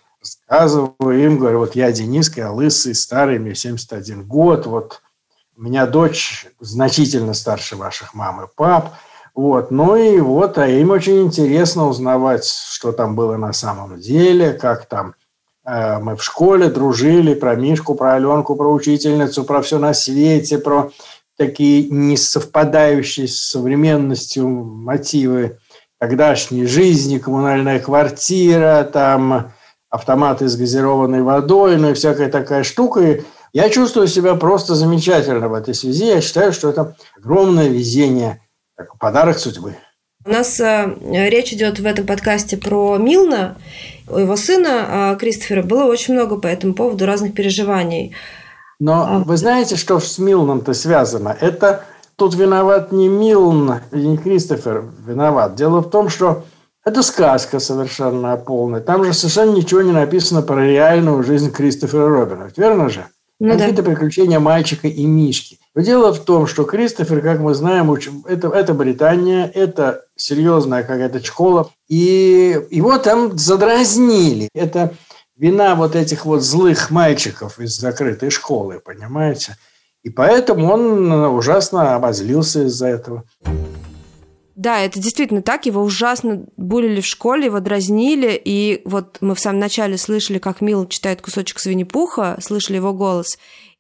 рассказываю 0.50 1.24
им, 1.24 1.38
говорю, 1.38 1.60
вот 1.60 1.76
я 1.76 1.92
Дениска, 1.92 2.42
я 2.42 2.52
лысый, 2.52 2.96
старый, 2.96 3.40
мне 3.40 3.54
71 3.54 4.24
год, 4.24 4.66
вот 4.66 5.02
у 5.56 5.62
меня 5.62 5.86
дочь 5.86 6.48
значительно 6.60 7.34
старше 7.34 7.76
ваших 7.76 8.14
мам 8.14 8.44
и 8.44 8.48
пап, 8.56 8.96
вот, 9.36 9.70
ну 9.72 9.96
и 9.96 10.20
вот, 10.20 10.58
а 10.58 10.68
им 10.68 10.90
очень 10.90 11.24
интересно 11.24 11.88
узнавать, 11.88 12.46
что 12.46 12.92
там 12.92 13.16
было 13.16 13.38
на 13.38 13.54
самом 13.54 14.00
деле, 14.00 14.54
как 14.54 14.86
там 14.88 15.14
э, 15.66 16.00
мы 16.00 16.16
в 16.16 16.24
школе 16.24 16.70
дружили, 16.70 17.36
про 17.36 17.56
Мишку, 17.56 17.94
про 17.94 18.16
Аленку, 18.16 18.56
про 18.56 18.74
учительницу, 18.74 19.44
про 19.44 19.62
все 19.62 19.78
на 19.78 19.94
свете, 19.94 20.58
про 20.58 20.92
такие 21.38 21.90
несовпадающие 21.90 23.28
с 23.28 23.40
современностью 23.40 24.48
мотивы 24.48 25.60
тогдашней 26.00 26.66
жизни, 26.66 27.20
коммунальная 27.20 27.80
квартира, 27.80 28.90
там 28.92 29.54
автоматы 29.90 30.48
с 30.48 30.56
газированной 30.56 31.22
водой, 31.22 31.78
ну 31.78 31.92
и 31.92 31.94
всякая 31.94 32.30
такая 32.30 32.64
штука. 32.64 33.02
И 33.02 33.22
я 33.54 33.70
чувствую 33.70 34.08
себя 34.08 34.36
просто 34.36 34.76
замечательно 34.76 35.48
в 35.48 35.54
этой 35.54 35.74
связи. 35.74 36.06
Я 36.06 36.22
считаю, 36.22 36.54
что 36.54 36.70
это 36.70 36.96
огромное 37.18 37.68
везение, 37.68 38.42
подарок 39.00 39.40
судьбы. 39.40 39.76
У 40.26 40.30
нас 40.30 40.60
э, 40.60 40.96
речь 41.30 41.54
идет 41.54 41.80
в 41.80 41.86
этом 41.86 42.06
подкасте 42.06 42.58
про 42.58 42.98
Милна. 42.98 43.58
У 44.08 44.18
его 44.18 44.36
сына 44.36 45.14
э, 45.14 45.18
Кристофера 45.18 45.64
было 45.64 45.86
очень 45.86 46.14
много 46.14 46.38
по 46.38 46.48
этому 46.48 46.74
поводу 46.74 47.06
разных 47.06 47.34
переживаний. 47.34 48.14
Но 48.80 48.94
а... 48.94 49.20
вы 49.20 49.38
знаете, 49.38 49.76
что 49.76 50.00
с 50.00 50.20
Милном-то 50.20 50.74
связано? 50.74 51.36
Это 51.40 51.86
тут 52.16 52.36
виноват 52.36 52.92
не 52.92 53.08
Милн, 53.08 53.80
не 53.92 54.18
Кристофер 54.18 54.84
виноват. 55.08 55.56
Дело 55.56 55.80
в 55.80 55.90
том, 55.90 56.10
что 56.10 56.44
это 56.90 57.04
сказка 57.04 57.60
совершенно 57.60 58.36
полная. 58.36 58.82
Там 58.82 59.04
же 59.06 59.14
совершенно 59.14 59.56
ничего 59.56 59.82
не 59.82 59.92
написано 59.92 60.42
про 60.42 60.66
реальную 60.66 61.24
жизнь 61.24 61.52
Кристофера 61.52 62.10
Робина. 62.10 62.52
Верно 62.58 62.90
же? 62.90 63.06
Ну, 63.40 63.54
Какие-то 63.54 63.84
да. 63.84 63.92
приключения 63.92 64.40
мальчика 64.40 64.88
и 64.88 65.06
Мишки. 65.06 65.60
Но 65.74 65.82
дело 65.82 66.14
в 66.14 66.20
том, 66.20 66.46
что 66.46 66.66
Кристофер, 66.66 67.22
как 67.22 67.40
мы 67.40 67.54
знаем, 67.54 67.94
это, 68.26 68.50
это 68.50 68.74
Британия, 68.74 69.50
это 69.54 70.04
серьезная 70.18 70.84
какая-то 70.84 71.24
школа, 71.24 71.70
и 71.88 72.60
его 72.70 72.98
там 72.98 73.38
задразнили. 73.38 74.50
Это 74.54 74.94
вина 75.38 75.76
вот 75.76 75.96
этих 75.96 76.26
вот 76.26 76.42
злых 76.42 76.92
мальчиков 76.92 77.60
из 77.60 77.80
закрытой 77.80 78.30
школы, 78.30 78.82
понимаете? 78.84 79.56
И 80.04 80.10
поэтому 80.10 80.74
он 80.74 81.12
ужасно 81.12 81.96
обозлился 81.96 82.64
из-за 82.64 82.88
этого. 82.88 83.24
Да, 84.60 84.82
это 84.82 85.00
действительно 85.00 85.42
так. 85.42 85.66
Его 85.66 85.82
ужасно 85.82 86.44
булили 86.58 87.00
в 87.00 87.06
школе, 87.06 87.46
его 87.46 87.62
дразнили. 87.62 88.40
И 88.44 88.82
вот 88.84 89.20
мы 89.22 89.34
в 89.34 89.40
самом 89.40 89.60
начале 89.60 89.98
слышали, 89.98 90.38
как 90.38 90.60
Мил 90.60 90.86
читает 90.86 91.22
кусочек 91.22 91.60
Свинни-Пуха, 91.60 92.38
слышали 92.42 92.76
его 92.76 92.92
голос. 92.92 93.38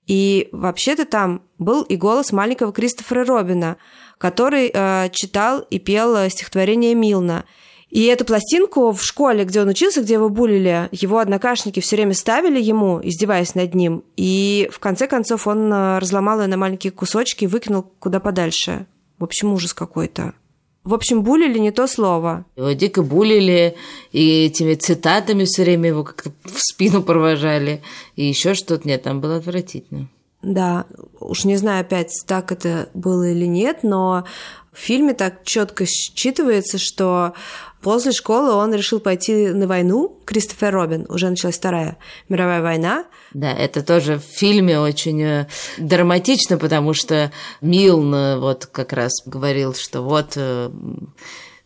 И 0.07 0.47
вообще-то 0.53 1.03
там 1.03 1.41
был 1.57 1.81
и 1.81 1.97
голос 1.97 2.31
маленького 2.31 2.71
Кристофера 2.71 3.25
Робина, 3.25 3.75
который 4.17 4.71
э, 4.73 5.09
читал 5.11 5.59
и 5.69 5.79
пел 5.79 6.29
стихотворение 6.29 6.95
Милна. 6.95 7.43
И 7.89 8.05
эту 8.05 8.23
пластинку 8.23 8.93
в 8.93 9.03
школе, 9.03 9.43
где 9.43 9.61
он 9.61 9.67
учился, 9.67 10.01
где 10.01 10.13
его 10.13 10.29
булили, 10.29 10.87
его 10.93 11.17
однокашники 11.19 11.81
все 11.81 11.97
время 11.97 12.13
ставили 12.13 12.61
ему, 12.61 13.01
издеваясь 13.03 13.53
над 13.53 13.75
ним. 13.75 14.05
И 14.15 14.69
в 14.71 14.79
конце 14.79 15.07
концов 15.07 15.45
он 15.45 15.73
э, 15.73 15.99
разломал 15.99 16.39
ее 16.39 16.47
на 16.47 16.55
маленькие 16.55 16.91
кусочки 16.91 17.43
и 17.43 17.47
выкинул 17.47 17.83
куда 17.99 18.21
подальше. 18.21 18.85
В 19.17 19.25
общем, 19.25 19.51
ужас 19.51 19.73
какой-то. 19.73 20.35
В 20.83 20.93
общем, 20.93 21.23
булили 21.23 21.59
не 21.59 21.71
то 21.71 21.87
слово. 21.87 22.45
Его 22.55 22.71
дико 22.71 23.03
булили, 23.03 23.75
и 24.11 24.45
этими 24.45 24.75
цитатами 24.75 25.43
все 25.45 25.63
время 25.63 25.89
его 25.89 26.03
как-то 26.03 26.31
в 26.45 26.59
спину 26.59 27.03
провожали. 27.03 27.81
И 28.15 28.25
еще 28.25 28.53
что-то 28.53 28.87
нет, 28.87 29.03
там 29.03 29.19
было 29.21 29.35
отвратительно. 29.35 30.07
Да, 30.41 30.85
уж 31.19 31.43
не 31.43 31.57
знаю 31.57 31.81
опять, 31.81 32.13
так 32.25 32.51
это 32.51 32.89
было 32.93 33.29
или 33.29 33.45
нет, 33.45 33.79
но 33.83 34.23
в 34.71 34.77
фильме 34.77 35.13
так 35.13 35.43
четко 35.43 35.83
считывается, 35.83 36.77
что 36.77 37.33
после 37.81 38.13
школы 38.13 38.53
он 38.53 38.73
решил 38.73 39.01
пойти 39.01 39.49
на 39.49 39.67
войну. 39.67 40.17
Кристофер 40.25 40.73
Робин, 40.73 41.05
уже 41.09 41.29
началась 41.29 41.57
Вторая 41.57 41.97
мировая 42.29 42.61
война. 42.61 43.05
Да, 43.33 43.51
это 43.51 43.83
тоже 43.83 44.17
в 44.17 44.23
фильме 44.23 44.79
очень 44.79 45.21
э, 45.21 45.47
драматично, 45.77 46.57
потому 46.57 46.93
что 46.93 47.31
Милн 47.59 48.15
э, 48.15 48.39
вот 48.39 48.65
как 48.67 48.93
раз 48.93 49.11
говорил, 49.25 49.73
что 49.73 50.01
вот 50.01 50.33
э, 50.37 50.71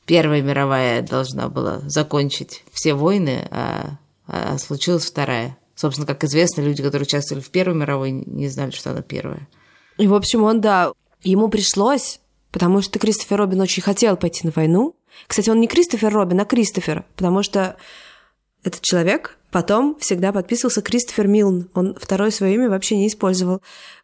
Первая 0.05 0.41
мировая 0.41 1.01
должна 1.01 1.47
была 1.47 1.79
закончить 1.85 2.63
все 2.73 2.93
войны, 2.93 3.47
а, 3.51 3.91
а 4.27 4.57
случилась 4.57 5.05
Вторая. 5.05 5.57
Собственно, 5.75 6.05
как 6.05 6.23
известно, 6.23 6.61
люди, 6.61 6.83
которые 6.83 7.05
участвовали 7.05 7.43
в 7.43 7.49
Первой 7.49 7.75
мировой, 7.75 8.11
не 8.11 8.47
знали, 8.47 8.71
что 8.71 8.91
она 8.91 9.01
первая. 9.01 9.47
И, 9.97 10.07
в 10.07 10.13
общем, 10.13 10.43
он, 10.43 10.61
да, 10.61 10.91
ему 11.23 11.49
пришлось, 11.49 12.19
потому 12.51 12.81
что 12.81 12.99
Кристофер 12.99 13.37
Робин 13.37 13.61
очень 13.61 13.83
хотел 13.83 14.17
пойти 14.17 14.41
на 14.43 14.51
войну. 14.55 14.95
Кстати, 15.27 15.49
он 15.49 15.59
не 15.59 15.67
Кристофер 15.67 16.13
Робин, 16.13 16.39
а 16.39 16.45
Кристофер, 16.45 17.05
потому 17.15 17.43
что 17.43 17.75
этот 18.63 18.81
человек 18.81 19.37
потом 19.51 19.97
всегда 19.99 20.31
подписывался 20.31 20.81
Кристофер 20.81 21.27
Милн. 21.27 21.69
Он 21.73 21.95
второе 21.99 22.31
свое 22.31 22.55
имя 22.55 22.69
вообще 22.69 22.97
не 22.97 23.07
использовал. 23.07 23.61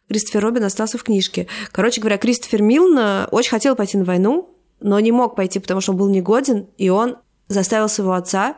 Кристофер 0.08 0.42
Робин 0.42 0.64
остался 0.64 0.98
в 0.98 1.04
книжке. 1.04 1.46
Короче 1.72 2.00
говоря, 2.00 2.18
Кристофер 2.18 2.62
Милн 2.62 2.98
э, 2.98 3.26
очень 3.30 3.50
хотел 3.50 3.76
пойти 3.76 3.96
на 3.96 4.04
войну, 4.04 4.50
но 4.80 4.98
не 5.00 5.12
мог 5.12 5.36
пойти, 5.36 5.58
потому 5.58 5.80
что 5.80 5.92
он 5.92 5.98
был 5.98 6.08
негоден, 6.08 6.66
и 6.78 6.88
он 6.88 7.16
заставил 7.48 7.88
своего 7.88 8.12
отца 8.12 8.56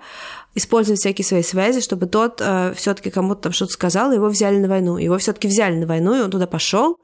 использовать 0.55 1.01
всякие 1.01 1.25
свои 1.25 1.43
связи, 1.43 1.81
чтобы 1.81 2.07
тот 2.07 2.41
э, 2.41 2.75
все-таки 2.75 3.11
кому-то 3.11 3.43
там 3.43 3.53
что-то 3.53 3.73
сказал, 3.73 4.13
и 4.13 4.17
его 4.17 4.29
взяли 4.29 4.59
на 4.59 4.69
войну. 4.69 4.99
Его 4.99 5.19
все-таки 5.19 5.49
взяли 5.49 5.77
на 5.77 5.87
войну, 5.87 6.15
и 6.15 6.21
он 6.21 6.31
туда 6.31 6.47
пошел. 6.47 6.99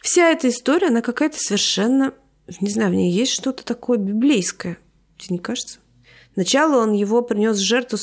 Вся 0.00 0.30
эта 0.30 0.48
история, 0.48 0.88
она 0.88 1.00
какая-то 1.00 1.38
совершенно, 1.38 2.12
не 2.60 2.70
знаю, 2.70 2.90
в 2.90 2.94
ней 2.94 3.10
есть 3.10 3.32
что-то 3.32 3.64
такое 3.64 3.98
библейское. 3.98 4.78
Тебе 5.16 5.36
не 5.36 5.38
кажется? 5.38 5.78
Сначала 6.34 6.82
он 6.82 6.92
его 6.92 7.22
принес 7.22 7.56
в 7.56 7.64
жертву, 7.64 7.98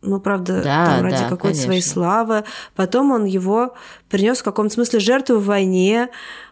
ну, 0.00 0.20
правда, 0.20 0.62
да, 0.64 0.86
там, 0.86 1.04
ради 1.04 1.16
да, 1.16 1.22
какой-то 1.28 1.42
конечно. 1.42 1.64
своей 1.64 1.82
славы. 1.82 2.44
Потом 2.74 3.12
он 3.12 3.24
его 3.24 3.74
принес 4.08 4.38
в 4.38 4.42
каком-то 4.42 4.74
смысле 4.74 4.98
жертву 4.98 5.36
в 5.36 5.44
войне. 5.44 6.08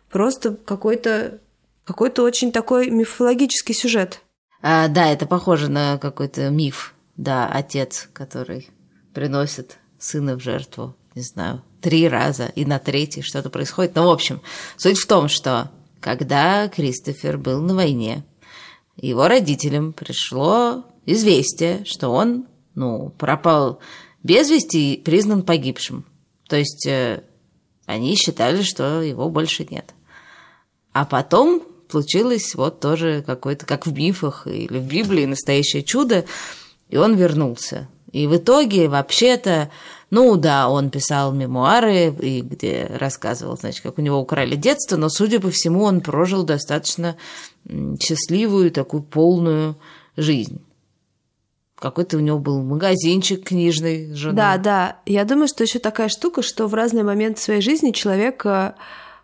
Просто 0.09 0.54
какой-то 0.54 1.40
какой-то 1.85 2.22
очень 2.22 2.52
такой 2.52 2.90
мифологический 2.90 3.74
сюжет. 3.74 4.20
А, 4.62 4.87
да, 4.87 5.11
это 5.11 5.26
похоже 5.26 5.68
на 5.68 5.98
какой-то 5.98 6.48
миф. 6.50 6.94
Да, 7.20 7.50
отец, 7.52 8.09
который 8.14 8.70
приносит 9.12 9.76
сына 9.98 10.38
в 10.38 10.40
жертву, 10.40 10.96
не 11.14 11.20
знаю, 11.20 11.62
три 11.83 12.09
раза, 12.09 12.46
и 12.46 12.64
на 12.64 12.78
третий 12.78 13.20
что-то 13.20 13.50
происходит. 13.50 13.94
Ну, 13.94 14.06
в 14.06 14.11
общем, 14.11 14.40
суть 14.78 14.96
в 14.96 15.06
том, 15.06 15.28
что 15.28 15.70
когда 16.00 16.66
Кристофер 16.68 17.37
был 17.37 17.61
на 17.61 17.74
войне, 17.74 18.24
его 18.96 19.28
родителям 19.28 19.92
пришло 19.92 20.87
известие, 21.04 21.85
что 21.85 22.09
он, 22.09 22.46
ну, 22.74 23.11
пропал 23.11 23.80
без 24.22 24.48
вести 24.48 24.94
и 24.94 25.02
признан 25.02 25.42
погибшим. 25.42 26.06
То 26.48 26.56
есть 26.56 26.87
э, 26.87 27.22
они 27.85 28.14
считали, 28.14 28.62
что 28.62 29.02
его 29.02 29.28
больше 29.28 29.66
нет. 29.68 29.92
А 30.94 31.04
потом 31.04 31.64
случилось 31.90 32.54
вот 32.54 32.80
тоже 32.80 33.22
какое-то, 33.26 33.66
как 33.66 33.87
в 33.87 33.92
мифах 33.92 34.46
или 34.46 34.78
в 34.78 34.87
Библии, 34.87 35.26
настоящее 35.26 35.83
чудо, 35.83 36.24
и 36.90 36.96
он 36.96 37.14
вернулся. 37.14 37.88
И 38.12 38.26
в 38.26 38.37
итоге, 38.37 38.88
вообще-то, 38.88 39.70
ну 40.11 40.37
да, 40.37 40.68
он 40.68 40.90
писал 40.90 41.33
мемуары, 41.33 42.09
и 42.20 42.40
где 42.40 42.90
рассказывал, 42.98 43.57
значит, 43.57 43.83
как 43.83 43.98
у 43.98 44.03
него 44.03 44.18
украли 44.18 44.57
детство, 44.57 44.96
но, 44.96 45.09
судя 45.09 45.40
по 45.40 45.50
всему, 45.50 45.85
он 45.85 46.00
прожил 46.00 46.42
достаточно 46.42 47.16
счастливую, 48.00 48.72
такую 48.72 49.05
полную 49.05 49.76
жизнь. 50.16 50.61
Какой-то 51.76 52.18
у 52.18 52.20
него 52.20 52.38
был 52.38 52.62
магазинчик 52.62 53.44
книжный. 53.44 54.12
Жены. 54.12 54.35
Да, 54.35 54.59
да. 54.59 54.96
Я 55.07 55.24
думаю, 55.24 55.48
что 55.48 55.62
еще 55.62 55.79
такая 55.79 56.09
штука, 56.09 56.42
что 56.42 56.66
в 56.66 56.74
разные 56.74 57.05
моменты 57.05 57.40
своей 57.40 57.62
жизни 57.62 57.92
человек 57.92 58.44
э, 58.44 58.74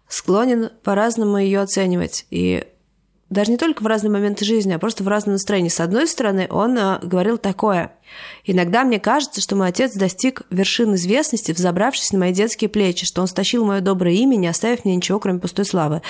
склонен 0.09 0.71
по-разному 0.83 1.37
ее 1.37 1.61
оценивать. 1.61 2.25
И 2.31 2.65
даже 3.29 3.51
не 3.51 3.57
только 3.57 3.83
в 3.83 3.87
разные 3.87 4.11
моменты 4.11 4.45
жизни, 4.45 4.73
а 4.73 4.79
просто 4.79 5.03
в 5.03 5.09
разном 5.09 5.33
настроении. 5.33 5.69
С 5.69 5.81
одной 5.81 6.07
стороны, 6.07 6.47
он 6.49 6.79
э, 6.79 7.01
говорил 7.03 7.39
такое. 7.39 7.93
«Иногда 8.45 8.85
мне 8.85 9.01
кажется, 9.01 9.41
что 9.41 9.57
мой 9.57 9.69
отец 9.69 9.95
достиг 9.95 10.43
вершин 10.51 10.95
известности, 10.95 11.51
взобравшись 11.51 12.13
на 12.13 12.21
мои 12.21 12.33
детские 12.33 12.71
плечи, 12.71 13.05
что 13.05 13.21
он 13.21 13.27
стащил 13.27 13.65
мое 13.65 13.81
доброе 13.81 14.15
имя, 14.15 14.37
не 14.37 14.47
оставив 14.47 14.85
мне 14.85 14.95
ничего, 14.95 15.19
кроме 15.19 15.41
пустой 15.41 15.65
славы». 15.65 16.03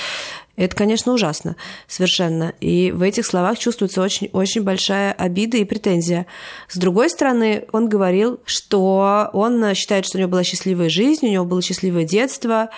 Это, 0.56 0.76
конечно, 0.76 1.12
ужасно, 1.12 1.56
совершенно. 1.86 2.52
И 2.60 2.90
в 2.90 3.02
этих 3.02 3.24
словах 3.26 3.58
чувствуется 3.58 4.02
очень, 4.02 4.28
очень 4.32 4.62
большая 4.62 5.12
обида 5.12 5.58
и 5.58 5.64
претензия. 5.64 6.26
С 6.68 6.76
другой 6.76 7.10
стороны, 7.10 7.66
он 7.72 7.88
говорил, 7.88 8.40
что 8.44 9.30
он 9.32 9.74
считает, 9.74 10.06
что 10.06 10.16
у 10.16 10.20
него 10.20 10.30
была 10.30 10.44
счастливая 10.44 10.88
жизнь, 10.88 11.26
у 11.26 11.30
него 11.30 11.44
было 11.44 11.60
счастливое 11.62 12.04
детство, 12.04 12.70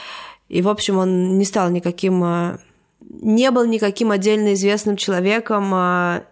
и, 0.48 0.62
в 0.62 0.68
общем, 0.68 0.98
он 0.98 1.38
не 1.38 1.44
стал 1.44 1.70
никаким 1.70 2.24
э, 2.24 2.58
не 3.08 3.50
был 3.50 3.64
никаким 3.64 4.10
отдельно 4.10 4.54
известным 4.54 4.96
человеком, 4.96 5.70
а, 5.72 6.24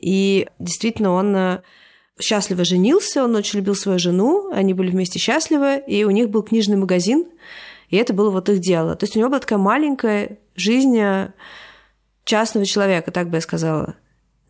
и 0.00 0.48
действительно 0.58 1.12
он 1.12 1.36
э, 1.36 1.62
счастливо 2.20 2.64
женился, 2.64 3.24
он 3.24 3.36
очень 3.36 3.60
любил 3.60 3.74
свою 3.74 3.98
жену, 3.98 4.50
они 4.52 4.74
были 4.74 4.90
вместе 4.90 5.18
счастливы, 5.18 5.82
и 5.86 6.04
у 6.04 6.10
них 6.10 6.30
был 6.30 6.42
книжный 6.42 6.76
магазин, 6.76 7.26
и 7.90 7.96
это 7.96 8.12
было 8.12 8.30
вот 8.30 8.48
их 8.48 8.58
дело. 8.58 8.96
То 8.96 9.04
есть 9.04 9.16
у 9.16 9.20
него 9.20 9.28
была 9.28 9.40
такая 9.40 9.58
маленькая 9.58 10.38
жизнь 10.56 10.98
э, 10.98 11.32
частного 12.24 12.66
человека, 12.66 13.12
так 13.12 13.30
бы 13.30 13.36
я 13.36 13.40
сказала. 13.40 13.94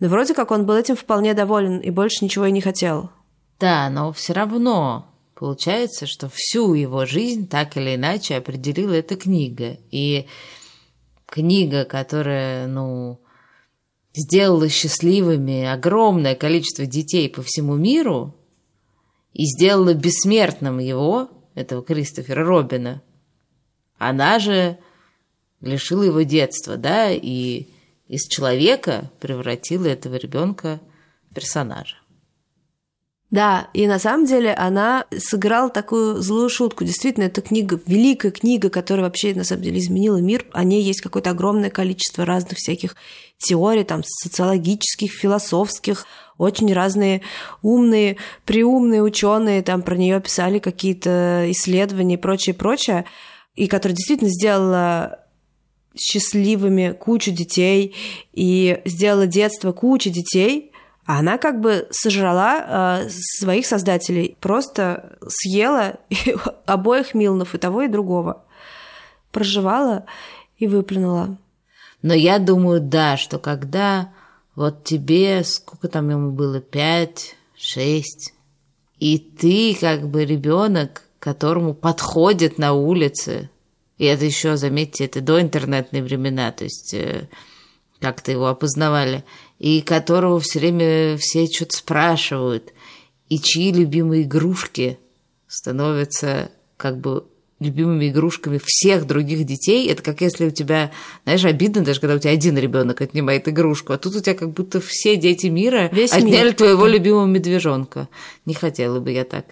Но 0.01 0.09
вроде 0.09 0.35
как 0.35 0.51
он 0.51 0.67
был 0.67 0.75
этим 0.75 0.97
вполне 0.97 1.35
доволен 1.35 1.79
и 1.79 1.91
больше 1.91 2.25
ничего 2.25 2.47
и 2.47 2.53
не 2.53 2.61
хотел. 2.61 3.11
Да, 3.59 3.89
но 3.91 4.13
все 4.13 4.33
равно 4.33 5.07
получается, 5.35 6.07
что 6.07 6.31
всю 6.33 6.75
его 6.75 7.07
жизнь 7.07 7.49
так 7.49 7.77
или 7.77 7.95
иначе 7.95 8.37
определила 8.37 8.93
эта 8.93 9.17
книга. 9.17 9.77
И 9.91 10.27
книга, 11.27 11.85
которая, 11.85 12.67
ну, 12.67 13.21
сделала 14.15 14.69
счастливыми 14.69 15.65
огромное 15.65 16.35
количество 16.35 16.87
детей 16.87 17.29
по 17.29 17.43
всему 17.43 17.77
миру 17.77 18.35
и 19.33 19.45
сделала 19.45 19.93
бессмертным 19.93 20.79
его, 20.79 21.29
этого 21.55 21.83
Кристофера 21.83 22.45
Робина, 22.45 23.03
она 23.99 24.39
же 24.39 24.79
лишила 25.61 26.03
его 26.03 26.23
детства, 26.23 26.77
да, 26.77 27.11
и 27.11 27.69
из 28.09 28.29
человека 28.29 29.11
превратила 29.21 29.87
этого 29.87 30.17
ребенка 30.17 30.81
в 31.31 31.35
персонажа. 31.35 31.97
Да, 33.31 33.69
и 33.75 33.89
на 33.89 33.99
самом 33.99 34.25
деле 34.25 34.55
она 34.55 35.05
сыграла 35.19 35.69
такую 35.69 36.23
злую 36.23 36.49
шутку. 36.49 36.85
Действительно, 36.85 37.25
это 37.25 37.41
книга, 37.41 37.81
великая 37.85 38.31
книга, 38.31 38.71
которая 38.71 39.07
вообще, 39.07 39.35
на 39.35 39.43
самом 39.43 39.63
деле, 39.63 39.81
изменила 39.81 40.19
мир. 40.19 40.47
О 40.53 40.63
ней 40.63 40.83
есть 40.83 41.01
какое-то 41.01 41.31
огромное 41.31 41.71
количество 41.71 42.25
разных 42.25 42.59
всяких 42.59 42.95
теорий, 43.39 43.83
там, 43.83 44.03
социологических, 44.05 45.11
философских, 45.11 46.07
очень 46.39 46.73
разные 46.73 47.23
умные, 47.63 48.17
приумные 48.45 49.03
ученые 49.03 49.63
там 49.63 49.83
про 49.83 49.97
нее 49.97 50.21
писали 50.21 50.61
какие-то 50.61 51.47
исследования 51.51 52.15
и 52.15 52.19
прочее, 52.19 52.55
прочее, 52.55 53.07
и 53.57 53.67
которая 53.67 53.97
действительно 53.97 54.31
сделала 54.31 55.21
счастливыми 55.97 56.93
кучу 56.93 57.33
детей 57.33 57.95
и 58.33 58.81
сделала 58.85 59.27
детство 59.27 59.73
кучи 59.73 60.11
детей, 60.11 60.73
а 61.07 61.21
она 61.21 61.39
как 61.39 61.61
бы 61.61 61.87
сожрала 61.91 63.05
э, 63.05 63.09
своих 63.11 63.65
создателей, 63.67 64.37
просто 64.41 65.17
съела 65.29 66.01
обоих 66.67 67.15
Милнов, 67.15 67.55
и 67.55 67.59
того, 67.59 67.83
и 67.83 67.89
другого. 67.89 68.45
Проживала 69.31 70.07
и 70.59 70.67
выплюнула. 70.67 71.39
Но 72.03 72.13
я 72.13 72.41
думаю, 72.41 72.81
да, 72.81 73.17
что 73.17 73.39
когда 73.39 74.13
вот 74.57 74.83
тебе, 74.83 75.45
сколько 75.45 75.89
там 75.89 76.11
ему 76.11 76.33
было, 76.33 76.61
пять, 76.61 77.37
шесть, 77.57 78.35
и 78.99 79.19
ты 79.19 79.77
как 79.81 80.09
бы 80.09 80.25
ребенок, 80.25 81.03
которому 81.21 81.73
подходит 81.73 82.59
на 82.59 82.73
улице, 82.73 83.49
и 83.99 84.07
это 84.07 84.25
еще, 84.25 84.57
заметьте, 84.57 85.05
это 85.05 85.21
до 85.21 85.41
интернетные 85.41 86.03
времена, 86.03 86.51
то 86.51 86.65
есть 86.65 86.95
э, 86.95 87.29
как-то 88.01 88.33
его 88.33 88.49
опознавали– 88.49 89.25
и 89.59 89.81
которого 89.81 90.41
все 90.41 90.59
время 90.59 91.17
все 91.19 91.47
что-то 91.47 91.77
спрашивают, 91.77 92.73
и 93.29 93.39
чьи 93.39 93.73
любимые 93.73 94.23
игрушки 94.23 94.99
становятся 95.49 96.51
как 96.77 96.99
бы 96.99 97.25
любимыми 97.59 98.11
игрушками 98.11 98.61
всех 98.63 99.07
других 99.07 99.45
детей. 99.45 99.89
Это 99.89 100.03
как 100.03 100.21
если 100.21 100.47
у 100.47 100.51
тебя, 100.51 100.93
знаешь, 101.25 101.45
обидно 101.45 101.83
даже, 101.83 102.01
когда 102.01 102.15
у 102.17 102.19
тебя 102.19 102.33
один 102.33 102.59
ребенок 102.59 103.01
отнимает 103.01 103.49
игрушку, 103.49 103.93
а 103.93 103.99
тут 103.99 104.17
у 104.17 104.21
тебя 104.21 104.35
как 104.35 104.51
будто 104.53 104.81
все 104.81 105.17
дети 105.17 105.47
мира 105.47 105.89
Весь 105.93 106.13
отняли 106.13 106.49
мир. 106.49 106.55
твоего 106.55 106.87
любимого 106.87 107.27
медвежонка. 107.27 108.09
Не 108.45 108.55
хотела 108.55 109.01
бы 109.01 109.11
я 109.11 109.25
так. 109.25 109.47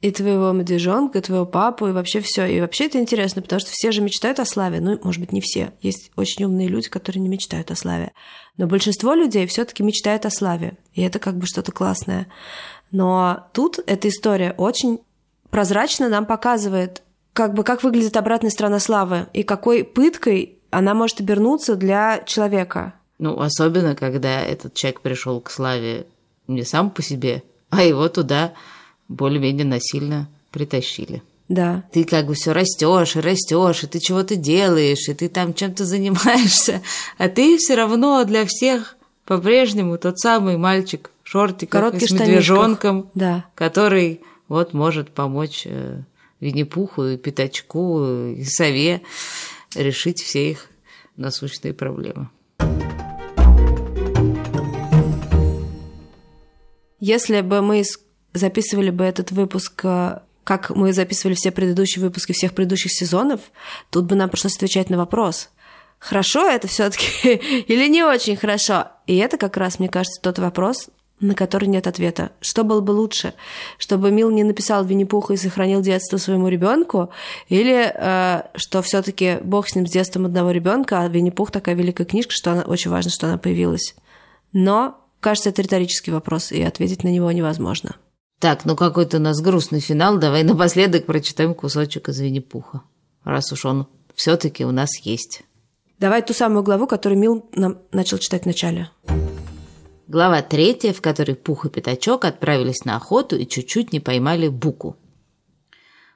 И 0.00 0.10
твоего 0.12 0.52
медвежонка, 0.52 1.18
и 1.18 1.22
твоего 1.22 1.44
папу, 1.44 1.86
и 1.86 1.92
вообще 1.92 2.20
все. 2.20 2.46
И 2.46 2.60
вообще 2.60 2.86
это 2.86 2.98
интересно, 2.98 3.42
потому 3.42 3.60
что 3.60 3.70
все 3.70 3.92
же 3.92 4.00
мечтают 4.00 4.40
о 4.40 4.46
славе. 4.46 4.80
Ну, 4.80 4.98
может 5.02 5.20
быть, 5.20 5.32
не 5.32 5.42
все. 5.42 5.72
Есть 5.82 6.10
очень 6.16 6.44
умные 6.46 6.68
люди, 6.68 6.88
которые 6.88 7.20
не 7.20 7.28
мечтают 7.28 7.70
о 7.70 7.76
славе. 7.76 8.12
Но 8.56 8.66
большинство 8.66 9.12
людей 9.12 9.46
все-таки 9.46 9.82
мечтают 9.82 10.24
о 10.24 10.30
славе. 10.30 10.74
И 10.94 11.02
это 11.02 11.18
как 11.18 11.36
бы 11.36 11.46
что-то 11.46 11.70
классное. 11.72 12.28
Но 12.90 13.48
тут 13.52 13.78
эта 13.86 14.08
история 14.08 14.54
очень 14.56 15.00
прозрачно 15.50 16.08
нам 16.08 16.24
показывает, 16.24 17.02
как 17.34 17.52
бы 17.52 17.62
как 17.62 17.82
выглядит 17.82 18.16
обратная 18.16 18.50
сторона 18.50 18.78
славы 18.78 19.26
и 19.34 19.42
какой 19.42 19.84
пыткой 19.84 20.58
она 20.70 20.94
может 20.94 21.20
обернуться 21.20 21.76
для 21.76 22.22
человека. 22.24 22.94
Ну, 23.18 23.38
особенно, 23.38 23.94
когда 23.94 24.40
этот 24.40 24.74
человек 24.74 25.02
пришел 25.02 25.40
к 25.42 25.50
славе 25.50 26.06
не 26.46 26.64
сам 26.64 26.90
по 26.90 27.02
себе, 27.02 27.42
а 27.68 27.82
его 27.82 28.08
туда 28.08 28.54
более-менее 29.10 29.66
насильно 29.66 30.28
притащили. 30.50 31.22
Да. 31.48 31.82
Ты 31.92 32.04
как 32.04 32.26
бы 32.26 32.34
все 32.34 32.52
растешь 32.52 33.16
и 33.16 33.20
растешь, 33.20 33.82
и 33.82 33.86
ты 33.88 33.98
чего-то 33.98 34.36
делаешь, 34.36 35.08
и 35.08 35.14
ты 35.14 35.28
там 35.28 35.52
чем-то 35.52 35.84
занимаешься, 35.84 36.80
а 37.18 37.28
ты 37.28 37.58
все 37.58 37.74
равно 37.74 38.24
для 38.24 38.46
всех 38.46 38.96
по-прежнему 39.26 39.98
тот 39.98 40.18
самый 40.18 40.56
мальчик 40.56 41.10
в 41.24 41.28
шортиках 41.28 41.80
Коротких 41.80 42.08
с 42.08 42.12
медвежонком, 42.12 43.10
да. 43.14 43.46
который 43.56 44.20
вот 44.48 44.74
может 44.74 45.10
помочь 45.10 45.62
э, 45.66 46.02
Винни-Пуху 46.38 47.04
и 47.04 47.16
Пятачку 47.16 48.04
и 48.30 48.44
Сове 48.44 49.02
решить 49.74 50.22
все 50.22 50.52
их 50.52 50.68
насущные 51.16 51.74
проблемы. 51.74 52.28
Если 57.00 57.40
бы 57.40 57.60
мы 57.62 57.82
записывали 58.32 58.90
бы 58.90 59.04
этот 59.04 59.32
выпуск, 59.32 59.80
э, 59.84 60.20
как 60.44 60.70
мы 60.70 60.92
записывали 60.92 61.34
все 61.34 61.50
предыдущие 61.50 62.02
выпуски 62.04 62.32
всех 62.32 62.54
предыдущих 62.54 62.92
сезонов, 62.92 63.40
тут 63.90 64.06
бы 64.06 64.16
нам 64.16 64.28
пришлось 64.28 64.56
отвечать 64.56 64.90
на 64.90 64.96
вопрос, 64.96 65.50
хорошо 65.98 66.48
это 66.48 66.66
все 66.66 66.90
таки 66.90 67.34
или 67.68 67.88
не 67.88 68.02
очень 68.02 68.36
хорошо. 68.36 68.88
И 69.06 69.16
это 69.16 69.36
как 69.36 69.56
раз, 69.56 69.78
мне 69.78 69.88
кажется, 69.88 70.20
тот 70.20 70.38
вопрос, 70.38 70.88
на 71.20 71.34
который 71.34 71.66
нет 71.66 71.86
ответа. 71.86 72.32
Что 72.40 72.64
было 72.64 72.80
бы 72.80 72.92
лучше? 72.92 73.34
Чтобы 73.78 74.10
Мил 74.10 74.30
не 74.30 74.42
написал 74.42 74.84
Винни-Пуха 74.84 75.34
и 75.34 75.36
сохранил 75.36 75.82
детство 75.82 76.16
своему 76.16 76.48
ребенку, 76.48 77.10
или 77.48 77.92
э, 77.94 78.42
что 78.56 78.82
все 78.82 79.02
таки 79.02 79.38
Бог 79.42 79.68
с 79.68 79.74
ним 79.74 79.86
с 79.86 79.90
детством 79.90 80.26
одного 80.26 80.50
ребенка, 80.50 81.00
а 81.00 81.08
Винни-Пух 81.08 81.50
такая 81.50 81.74
великая 81.74 82.06
книжка, 82.06 82.32
что 82.32 82.52
она, 82.52 82.62
очень 82.62 82.90
важно, 82.90 83.10
что 83.10 83.26
она 83.26 83.36
появилась. 83.36 83.94
Но, 84.52 84.98
кажется, 85.20 85.50
это 85.50 85.62
риторический 85.62 86.10
вопрос, 86.10 86.52
и 86.52 86.62
ответить 86.62 87.04
на 87.04 87.08
него 87.08 87.30
невозможно. 87.30 87.96
Так, 88.40 88.64
ну 88.64 88.74
какой-то 88.74 89.18
у 89.18 89.20
нас 89.20 89.40
грустный 89.42 89.80
финал. 89.80 90.16
Давай 90.16 90.44
напоследок 90.44 91.04
прочитаем 91.04 91.54
кусочек 91.54 92.08
из 92.08 92.18
Винни-Пуха, 92.20 92.82
раз 93.22 93.52
уж 93.52 93.66
он 93.66 93.86
все 94.14 94.36
таки 94.36 94.64
у 94.64 94.70
нас 94.70 94.98
есть. 95.04 95.42
Давай 95.98 96.22
ту 96.22 96.32
самую 96.32 96.62
главу, 96.62 96.86
которую 96.86 97.18
Мил 97.18 97.46
нам 97.52 97.80
начал 97.92 98.16
читать 98.16 98.44
в 98.44 98.46
начале. 98.46 98.90
Глава 100.08 100.40
третья, 100.40 100.94
в 100.94 101.02
которой 101.02 101.34
Пух 101.34 101.66
и 101.66 101.68
Пятачок 101.68 102.24
отправились 102.24 102.86
на 102.86 102.96
охоту 102.96 103.36
и 103.36 103.46
чуть-чуть 103.46 103.92
не 103.92 104.00
поймали 104.00 104.48
Буку. 104.48 104.96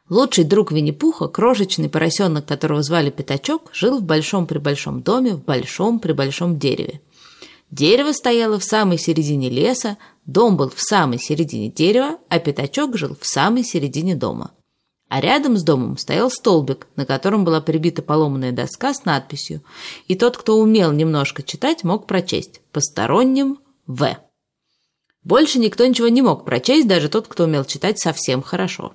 Лучший 0.08 0.44
друг 0.44 0.72
Винни-Пуха, 0.72 1.28
крошечный 1.28 1.90
поросенок, 1.90 2.46
которого 2.46 2.82
звали 2.82 3.10
Пятачок, 3.10 3.70
жил 3.74 3.98
в 3.98 4.02
большом-пребольшом 4.02 5.02
доме 5.02 5.34
в 5.34 5.44
большом-пребольшом 5.44 6.58
дереве. 6.58 7.02
Дерево 7.70 8.12
стояло 8.12 8.58
в 8.58 8.64
самой 8.64 8.98
середине 8.98 9.50
леса, 9.50 9.98
дом 10.26 10.56
был 10.56 10.70
в 10.70 10.80
самой 10.80 11.18
середине 11.18 11.70
дерева, 11.70 12.18
а 12.28 12.38
Пятачок 12.38 12.96
жил 12.96 13.16
в 13.18 13.26
самой 13.26 13.64
середине 13.64 14.14
дома. 14.14 14.52
А 15.08 15.20
рядом 15.20 15.56
с 15.56 15.62
домом 15.62 15.98
стоял 15.98 16.30
столбик, 16.30 16.88
на 16.96 17.06
котором 17.06 17.44
была 17.44 17.60
прибита 17.60 18.02
поломанная 18.02 18.52
доска 18.52 18.94
с 18.94 19.04
надписью, 19.04 19.62
и 20.08 20.14
тот, 20.14 20.36
кто 20.36 20.58
умел 20.58 20.92
немножко 20.92 21.42
читать, 21.42 21.84
мог 21.84 22.06
прочесть 22.06 22.60
«Посторонним 22.72 23.58
в. 23.86 24.16
Больше 25.22 25.58
никто 25.58 25.86
ничего 25.86 26.08
не 26.08 26.22
мог 26.22 26.44
прочесть, 26.44 26.88
даже 26.88 27.08
тот, 27.08 27.28
кто 27.28 27.44
умел 27.44 27.64
читать 27.64 27.98
совсем 27.98 28.42
хорошо. 28.42 28.94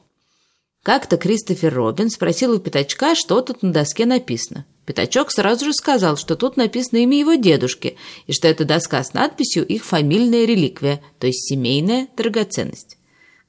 Как-то 0.84 1.18
Кристофер 1.18 1.74
Робин 1.74 2.10
спросил 2.10 2.54
у 2.54 2.60
Пятачка, 2.60 3.16
что 3.16 3.42
тут 3.42 3.64
на 3.64 3.72
доске 3.72 4.06
написано. 4.06 4.66
Пятачок 4.90 5.30
сразу 5.30 5.66
же 5.66 5.74
сказал, 5.74 6.18
что 6.18 6.36
тут 6.36 6.58
написано 6.58 6.98
имя 6.98 7.20
его 7.20 7.36
дедушки, 7.36 7.96
и 8.26 8.34
что 8.34 8.48
эта 8.48 8.66
доска 8.66 9.04
с 9.04 9.14
надписью 9.14 9.64
их 9.64 9.86
фамильная 9.86 10.46
реликвия, 10.46 11.00
то 11.20 11.28
есть 11.28 11.48
семейная 11.48 12.08
драгоценность. 12.18 12.98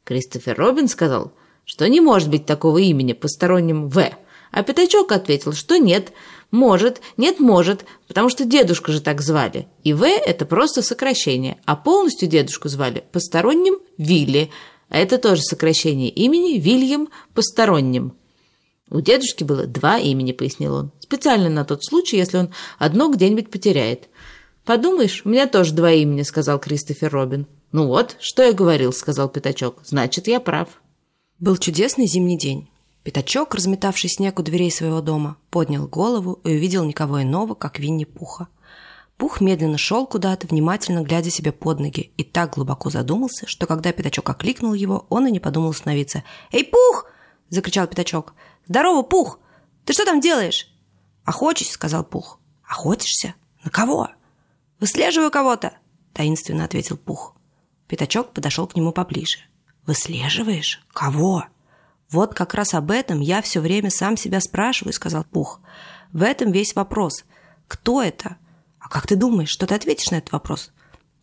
Кристофер 0.05 0.55
Робин 0.55 0.87
сказал, 0.87 1.33
что 1.65 1.89
не 1.89 2.03
может 2.03 2.29
быть 2.29 2.45
такого 2.45 2.77
имени 2.77 3.15
посторонним 3.15 3.89
«В», 3.89 4.11
а 4.51 4.63
Пятачок 4.63 5.13
ответил, 5.13 5.55
что 5.55 5.79
нет, 5.79 6.13
может, 6.51 7.01
нет, 7.17 7.41
может, 7.41 7.87
потому 8.07 8.29
что 8.29 8.45
дедушку 8.45 8.93
же 8.93 9.01
так 9.01 9.23
звали. 9.23 9.67
И 9.83 9.95
В– 9.95 10.05
это 10.05 10.45
просто 10.45 10.83
сокращение, 10.83 11.57
а 11.65 11.75
полностью 11.75 12.29
дедушку 12.29 12.69
звали 12.69 13.03
посторонним 13.13 13.79
Вилли, 13.97 14.51
а 14.91 14.99
это 14.99 15.17
тоже 15.17 15.41
сокращение 15.41 16.11
имени 16.11 16.59
Вильям 16.59 17.09
Посторонним. 17.33 18.13
У 18.91 19.01
дедушки 19.01 19.45
было 19.45 19.67
два 19.67 19.99
имени, 19.99 20.33
пояснил 20.33 20.75
он, 20.75 20.93
специально 20.99 21.49
на 21.49 21.65
тот 21.65 21.85
случай, 21.85 22.17
если 22.17 22.39
он 22.39 22.51
одно 22.79 23.11
где-нибудь 23.11 23.51
потеряет. 23.51 24.09
«Подумаешь, 24.65 25.23
у 25.25 25.29
меня 25.29 25.47
тоже 25.47 25.73
два 25.73 25.93
имени»,– 25.93 26.23
сказал 26.25 26.59
Кристофер 26.59 27.11
Робин. 27.11 27.47
«Ну 27.73 27.87
вот, 27.87 28.17
что 28.21 28.43
я 28.43 28.53
говорил»,– 28.53 28.93
сказал 28.95 29.29
Пятачок. 29.29 29.79
«Значит, 29.85 30.27
я 30.27 30.41
прав». 30.41 30.69
Был 31.39 31.57
чудесный 31.57 32.07
зимний 32.07 32.37
день. 32.37 32.69
Пятачок, 33.03 33.55
разметавший 33.55 34.11
снег 34.11 34.39
у 34.39 34.43
дверей 34.43 34.71
своего 34.71 35.01
дома, 35.01 35.37
поднял 35.51 35.87
голову 35.87 36.41
и 36.45 36.51
увидел 36.51 36.85
никого 36.85 37.23
иного, 37.23 37.55
как 37.55 37.79
Винни-Пуха. 37.79 38.49
Пух 39.17 39.41
медленно 39.41 39.79
шел 39.79 40.07
куда-то, 40.07 40.47
внимательно 40.47 41.03
глядя 41.03 41.31
себе 41.31 41.53
под 41.53 41.81
ноги, 41.81 42.13
и 42.17 42.25
так 42.25 42.55
глубоко 42.55 42.91
задумался, 42.91 43.47
что 43.47 43.67
когда 43.67 43.93
Пятачок 43.93 44.29
окликнул 44.29 44.75
его, 44.75 45.07
он 45.09 45.27
и 45.27 45.31
не 45.31 45.41
подумал 45.41 45.71
остановиться. 45.71 46.25
«Эй, 46.53 46.65
Пух!»– 46.65 47.07
закричал 47.49 47.87
Пятачок. 47.87 48.35
«Здорово, 48.71 49.03
Пух! 49.03 49.41
Ты 49.85 49.93
что 49.93 50.05
там 50.05 50.21
делаешь?» 50.21 50.69
«Охочусь»,– 51.25 51.71
сказал 51.73 52.05
Пух. 52.05 52.39
«Охотишься? 52.63 53.35
На 53.65 53.71
кого?» 53.71 54.11
«Выслеживаю 54.79 55.33
кого-то»,– 55.33 55.73
таинственно 56.13 56.67
ответил 56.67 56.97
Пух. 56.97 57.35
Пятачок 57.89 58.33
подошел 58.33 58.69
к 58.69 58.77
нему 58.77 58.93
поближе. 58.93 59.39
«Выслеживаешь? 59.87 60.87
Кого?» 60.93 61.47
«Вот 62.13 62.35
как 62.35 62.55
раз 62.55 62.73
об 62.75 62.93
этом 62.93 63.19
я 63.19 63.43
все 63.43 63.59
время 63.59 63.91
сам 63.91 64.17
себя 64.17 64.41
спрашиваю»,— 64.41 64.93
сказал 64.95 65.25
Пух. 65.25 65.61
«В 66.13 66.23
этом 66.23 66.53
весь 66.53 66.77
вопрос. 66.77 67.25
Кто 67.67 68.01
это? 68.01 68.37
А 68.79 68.89
как 68.89 69.09
ты 69.09 69.17
думаешь, 69.17 69.51
что 69.51 69.67
ты 69.67 69.75
ответишь 69.75 70.13
на 70.13 70.17
этот 70.19 70.31
вопрос?» 70.31 70.71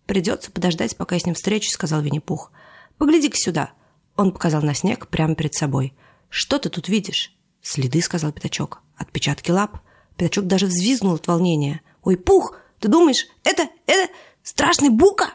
«Придется 0.06 0.52
подождать, 0.52 0.98
пока 0.98 1.16
я 1.16 1.22
с 1.22 1.26
ним 1.26 1.36
встречусь»,— 1.36 1.72
сказал 1.76 2.02
Винни-Пух. 2.02 2.52
«Погляди-ка 2.98 3.38
сюда». 3.38 3.72
Он 4.18 4.34
показал 4.34 4.64
на 4.64 4.74
снег 4.74 5.08
прямо 5.08 5.34
перед 5.34 5.54
собой. 5.54 5.96
«Что 6.28 6.60
ты 6.60 6.68
тут 6.68 6.90
видишь?» 6.90 7.37
«Следы»,— 7.68 8.02
сказал 8.02 8.32
Пятачок. 8.32 8.82
«Отпечатки 8.96 9.52
лап». 9.52 9.80
Пятачок 10.16 10.48
даже 10.48 10.68
взвизгнул 10.68 11.16
от 11.16 11.28
волнения. 11.28 11.82
«Ой, 12.02 12.16
Пух, 12.16 12.56
ты 12.80 12.88
думаешь, 12.88 13.28
это, 13.44 13.68
это 13.86 14.12
страшный 14.42 14.90
Бука?» 14.90 15.34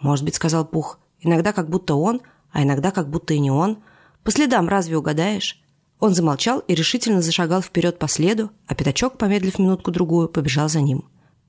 «Может 0.00 0.24
быть»,— 0.24 0.34
сказал 0.36 0.64
Пух. 0.64 0.98
«Иногда 1.20 1.52
как 1.52 1.68
будто 1.68 1.94
он, 1.94 2.22
а 2.52 2.62
иногда 2.62 2.90
как 2.90 3.10
будто 3.10 3.34
и 3.34 3.38
не 3.38 3.50
он». 3.50 3.82
По 4.24 4.30
следам 4.30 4.66
разве 4.66 4.96
угадаешь?» 4.96 5.60
Он 6.00 6.14
замолчал 6.14 6.60
и 6.60 6.74
решительно 6.74 7.20
зашагал 7.20 7.60
вперед 7.60 7.98
по 7.98 8.08
следу, 8.08 8.50
а 8.66 8.74
пятачок, 8.74 9.18
помедлив 9.18 9.58
минутку-другую, 9.58 10.28
побежал 10.28 10.70
за 10.70 10.80
ним. 10.80 11.04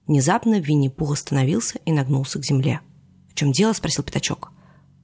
Внезапно 0.05 0.59
Винни-Пух 0.59 1.13
остановился 1.13 1.79
и 1.85 1.93
нагнулся 1.93 2.39
к 2.39 2.45
земле. 2.45 2.81
«В 3.29 3.35
чем 3.35 3.53
дело?»– 3.53 3.71
спросил 3.73 4.03
пятачок. 4.03 4.51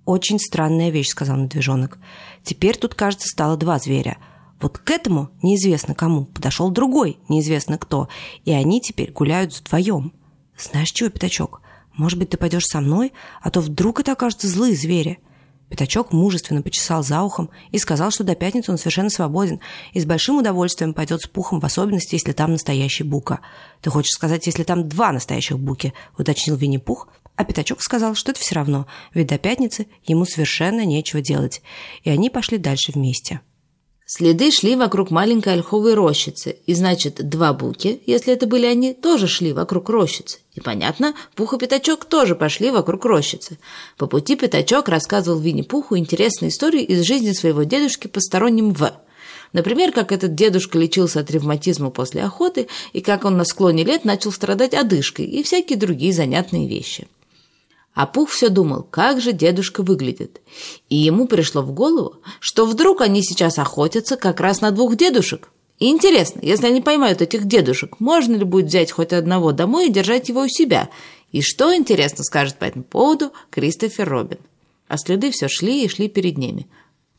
«Очень 0.04 0.40
странная 0.40 0.90
вещь»,– 0.90 1.08
сказал 1.10 1.38
медвежонок. 1.38 2.00
«Теперь 2.44 2.78
тут, 2.78 2.96
кажется, 2.96 3.30
стало 3.30 3.56
два 3.56 3.80
зверя. 3.80 4.18
Вот 4.62 4.78
к 4.78 4.92
этому, 4.92 5.30
неизвестно 5.42 5.96
кому, 5.96 6.26
подошел 6.26 6.70
другой, 6.70 7.18
неизвестно 7.30 7.78
кто, 7.78 8.10
и 8.44 8.52
они 8.52 8.82
теперь 8.82 9.12
гуляют 9.12 9.54
вдвоем. 9.54 10.14
Знаешь 10.58 10.92
чего, 10.92 11.10
пятачок, 11.10 11.62
может 11.96 12.20
быть, 12.20 12.30
ты 12.30 12.38
пойдешь 12.38 12.66
со 12.66 12.82
мной, 12.82 13.14
а 13.42 13.52
то 13.52 13.62
вдруг 13.62 14.02
это 14.02 14.12
окажутся 14.12 14.48
злые 14.48 14.76
звери. 14.76 15.20
Пятачок 15.70 16.12
мужественно 16.12 16.62
почесал 16.64 17.04
за 17.04 17.22
ухом 17.22 17.52
и 17.72 17.78
сказал, 17.78 18.10
что 18.10 18.24
до 18.24 18.36
пятницы 18.36 18.72
он 18.72 18.80
совершенно 18.80 19.12
свободен 19.12 19.60
и 19.94 20.00
с 20.00 20.06
большим 20.06 20.40
удовольствием 20.40 20.96
пойдет 20.96 21.22
с 21.22 21.28
пухом, 21.28 21.60
в 21.60 21.66
особенности, 21.66 22.16
если 22.16 22.32
там 22.32 22.54
настоящий 22.54 23.04
бука. 23.04 23.42
«Ты 23.82 23.92
хочешь 23.92 24.12
сказать, 24.12 24.48
если 24.48 24.64
там 24.64 24.90
два 24.90 25.12
настоящих 25.12 25.60
буки?»– 25.60 25.94
уточнил 26.18 26.56
Винни-Пух, 26.56 27.08
а 27.36 27.46
Пятачок 27.46 27.82
сказал, 27.82 28.16
что 28.16 28.32
это 28.32 28.42
все 28.42 28.56
равно, 28.56 28.88
ведь 29.14 29.28
до 29.28 29.38
пятницы 29.38 29.88
ему 30.04 30.26
совершенно 30.26 30.84
нечего 30.86 31.22
делать. 31.22 31.62
И 32.04 32.10
они 32.10 32.30
пошли 32.30 32.58
дальше 32.58 32.92
вместе. 32.92 33.42
Следы 34.12 34.50
шли 34.50 34.76
вокруг 34.76 35.12
маленькой 35.12 35.54
ольховой 35.54 35.94
рощицы, 35.94 36.56
и 36.66 36.74
значит, 36.74 37.30
два 37.30 37.54
буки, 37.54 38.02
если 38.08 38.34
это 38.34 38.48
были 38.48 38.66
они, 38.66 38.96
тоже 38.96 39.28
шли 39.28 39.54
вокруг 39.54 39.88
рощицы. 39.88 40.40
И 40.56 40.62
понятно, 40.62 41.14
Пух 41.36 41.54
и 41.54 41.60
Пятачок 41.60 42.06
тоже 42.06 42.34
пошли 42.34 42.72
вокруг 42.72 43.06
рощицы. 43.06 43.60
По 43.98 44.08
пути 44.08 44.36
Пятачок 44.36 44.90
рассказывал 44.90 45.38
Винни-Пуху 45.38 45.96
интересные 45.96 46.50
истории 46.50 46.82
из 46.82 47.06
жизни 47.06 47.34
своего 47.34 47.62
дедушки 47.62 48.08
посторонним 48.08 48.74
В. 48.74 48.94
Например, 49.54 49.92
как 49.92 50.12
этот 50.12 50.34
дедушка 50.34 50.80
лечился 50.80 51.20
от 51.20 51.30
ревматизма 51.30 51.92
после 51.92 52.24
охоты, 52.24 52.68
и 52.94 53.02
как 53.02 53.26
он 53.26 53.38
на 53.38 53.46
склоне 53.46 53.84
лет 53.84 54.06
начал 54.06 54.32
страдать 54.32 54.74
одышкой, 54.74 55.26
и 55.26 55.44
всякие 55.44 55.78
другие 55.78 56.14
занятные 56.14 56.68
вещи. 56.68 57.08
А 58.00 58.06
Пух 58.06 58.30
все 58.30 58.48
думал, 58.48 58.84
как 58.84 59.20
же 59.20 59.34
дедушка 59.34 59.84
выглядит. 59.84 60.40
И 60.88 60.96
ему 60.96 61.28
пришло 61.28 61.62
в 61.62 61.74
голову, 61.74 62.16
что 62.40 62.66
вдруг 62.66 63.02
они 63.02 63.22
сейчас 63.22 63.60
охотятся 63.60 64.16
как 64.16 64.40
раз 64.40 64.62
на 64.62 64.72
двух 64.72 64.96
дедушек. 64.96 65.50
И 65.80 65.90
интересно, 65.90 66.40
если 66.42 66.68
они 66.68 66.80
поймают 66.80 67.22
этих 67.22 67.44
дедушек, 67.44 68.00
можно 68.00 68.36
ли 68.36 68.46
будет 68.46 68.68
взять 68.68 68.94
хоть 68.94 69.12
одного 69.12 69.52
домой 69.52 69.88
и 69.88 69.92
держать 69.92 70.30
его 70.30 70.44
у 70.44 70.48
себя? 70.48 70.88
И 71.34 71.42
что, 71.42 71.76
интересно, 71.76 72.24
скажет 72.24 72.56
по 72.56 72.64
этому 72.64 72.86
поводу 72.86 73.34
Кристофер 73.50 74.08
Робин? 74.08 74.40
А 74.88 74.98
следы 74.98 75.30
все 75.32 75.50
шли 75.50 75.84
и 75.84 75.90
шли 75.90 76.08
перед 76.08 76.38
ними. 76.38 76.70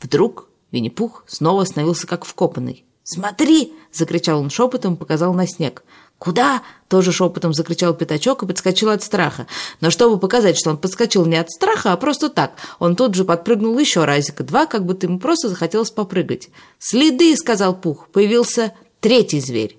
Вдруг 0.01 0.49
Винни-Пух 0.71 1.25
снова 1.27 1.64
остановился 1.64 2.07
как 2.07 2.25
вкопанный. 2.25 2.87
«Смотри!»– 3.03 3.75
закричал 3.93 4.40
он 4.40 4.49
шепотом 4.49 4.95
и 4.95 4.97
показал 4.97 5.35
на 5.35 5.47
снег. 5.47 5.85
«Куда?»– 6.21 6.63
тоже 6.89 7.13
шепотом 7.13 7.55
закричал 7.55 7.95
Пятачок 7.95 8.43
и 8.43 8.47
подскочил 8.47 8.91
от 8.91 9.03
страха. 9.03 9.47
Но 9.81 9.89
чтобы 9.89 10.19
показать, 10.19 10.59
что 10.59 10.69
он 10.69 10.77
подскочил 10.77 11.25
не 11.25 11.37
от 11.37 11.51
страха, 11.51 11.95
а 11.95 11.97
просто 11.97 12.29
так, 12.29 12.53
он 12.79 12.95
тут 12.95 13.15
же 13.15 13.25
подпрыгнул 13.25 13.79
еще 13.79 14.05
разика 14.05 14.45
два, 14.45 14.67
как 14.67 14.85
будто 14.85 15.07
ему 15.07 15.19
просто 15.19 15.49
захотелось 15.49 15.91
попрыгать. 15.91 16.51
«Следы!»– 16.79 17.35
сказал 17.39 17.75
Пух. 17.75 18.09
Появился 18.09 18.75
третий 19.01 19.41
зверь. 19.41 19.79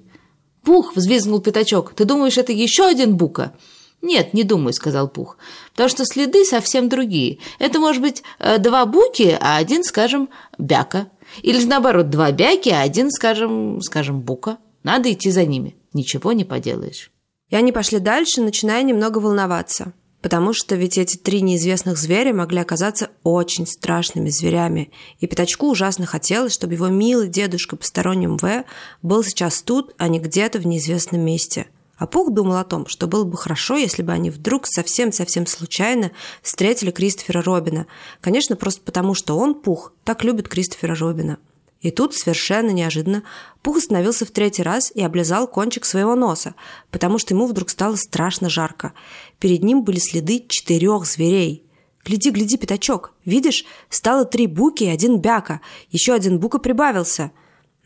«Пух!»– 0.63 0.93
взвизгнул 0.95 1.41
Пятачок. 1.41 1.93
«Ты 1.93 2.05
думаешь, 2.05 2.39
это 2.39 2.51
еще 2.51 2.87
один 2.87 3.17
Бука?» 3.17 3.53
«Нет, 4.01 4.33
не 4.33 4.43
думаю»,— 4.43 4.73
сказал 4.73 5.09
Пух. 5.09 5.37
«Потому 5.73 5.89
что 5.89 6.05
следы 6.05 6.43
совсем 6.43 6.89
другие. 6.89 7.37
Это, 7.59 7.77
может 7.77 8.01
быть, 8.01 8.23
э, 8.39 8.57
два 8.57 8.87
буки, 8.87 9.37
а 9.39 9.57
один, 9.57 9.83
скажем, 9.83 10.27
бяка. 10.57 11.07
Или 11.43 11.59
же, 11.59 11.67
наоборот, 11.67 12.09
два 12.09 12.31
бяки, 12.31 12.69
а 12.69 12.81
один, 12.81 13.11
скажем, 13.11 13.79
скажем, 13.83 14.21
бука. 14.21 14.57
Надо 14.81 15.13
идти 15.13 15.29
за 15.29 15.45
ними. 15.45 15.75
Ничего 15.93 16.31
не 16.33 16.45
поделаешь». 16.45 17.11
И 17.49 17.55
они 17.55 17.71
пошли 17.71 17.99
дальше, 17.99 18.41
начиная 18.41 18.81
немного 18.83 19.17
волноваться. 19.19 19.93
Потому 20.21 20.53
что 20.53 20.75
ведь 20.75 20.97
эти 20.97 21.17
три 21.17 21.41
неизвестных 21.41 21.97
зверя 21.97 22.33
могли 22.33 22.59
оказаться 22.59 23.09
очень 23.23 23.65
страшными 23.65 24.29
зверями. 24.29 24.91
И 25.19 25.27
Пятачку 25.27 25.69
ужасно 25.69 26.05
хотелось, 26.05 26.53
чтобы 26.53 26.75
его 26.75 26.87
милый 26.87 27.27
дедушка 27.27 27.75
посторонним 27.75 28.37
В 28.37 28.63
был 29.01 29.23
сейчас 29.23 29.63
тут, 29.63 29.95
а 29.97 30.07
не 30.07 30.19
где-то 30.19 30.59
в 30.59 30.67
неизвестном 30.67 31.21
месте– 31.21 31.67
а 32.01 32.07
Пух 32.07 32.33
думал 32.33 32.55
о 32.55 32.63
том, 32.63 32.87
что 32.87 33.05
было 33.05 33.25
бы 33.25 33.37
хорошо, 33.37 33.77
если 33.77 34.01
бы 34.01 34.11
они 34.11 34.31
вдруг 34.31 34.65
совсем-совсем 34.65 35.45
случайно 35.45 36.09
встретили 36.41 36.89
Кристофера 36.89 37.43
Робина. 37.43 37.85
Конечно, 38.21 38.55
просто 38.55 38.81
потому, 38.81 39.13
что 39.13 39.37
он, 39.37 39.53
Пух, 39.53 39.93
так 40.03 40.23
любит 40.23 40.49
Кристофера 40.49 40.95
Робина. 40.95 41.37
И 41.81 41.89
тут, 41.89 42.13
совершенно 42.13 42.69
неожиданно, 42.69 43.23
Пух 43.63 43.77
остановился 43.77 44.25
в 44.25 44.31
третий 44.31 44.63
раз 44.63 44.91
и 44.93 45.01
облизал 45.01 45.47
кончик 45.47 45.85
своего 45.85 46.15
носа, 46.15 46.55
потому 46.91 47.17
что 47.17 47.33
ему 47.33 47.47
вдруг 47.47 47.69
стало 47.69 47.95
страшно 47.95 48.49
жарко. 48.49 48.93
Перед 49.39 49.63
ним 49.63 49.83
были 49.83 49.97
следы 49.99 50.45
четырех 50.47 51.05
зверей. 51.05 51.65
«Гляди, 52.03 52.31
гляди, 52.31 52.57
пятачок! 52.57 53.13
Видишь, 53.25 53.65
стало 53.89 54.25
три 54.25 54.47
буки 54.47 54.83
и 54.85 54.89
один 54.89 55.19
бяка. 55.19 55.61
Еще 55.89 56.13
один 56.13 56.39
бука 56.39 56.59
прибавился!» 56.59 57.31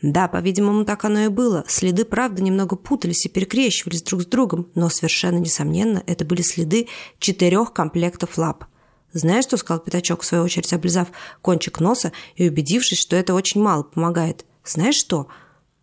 Да, 0.02 0.28
по-видимому, 0.28 0.84
так 0.84 1.04
оно 1.06 1.20
и 1.20 1.28
было. 1.28 1.64
Следы, 1.68 2.04
правда, 2.04 2.42
немного 2.42 2.76
путались 2.76 3.24
и 3.24 3.30
перекрещивались 3.30 4.02
друг 4.02 4.22
с 4.22 4.26
другом, 4.26 4.68
но 4.74 4.90
совершенно 4.90 5.38
несомненно, 5.38 6.02
это 6.06 6.24
были 6.26 6.42
следы 6.42 6.88
четырех 7.18 7.72
комплектов 7.72 8.36
лап. 8.36 8.66
Знаешь, 9.16 9.44
что 9.44 9.56
сказал 9.56 9.82
Пятачок, 9.82 10.20
в 10.20 10.26
свою 10.26 10.44
очередь 10.44 10.70
облизав 10.74 11.08
кончик 11.40 11.80
носа 11.80 12.12
и 12.34 12.46
убедившись, 12.46 13.00
что 13.00 13.16
это 13.16 13.32
очень 13.32 13.62
мало 13.62 13.82
помогает? 13.82 14.44
Знаешь 14.62 14.96
что? 14.96 15.28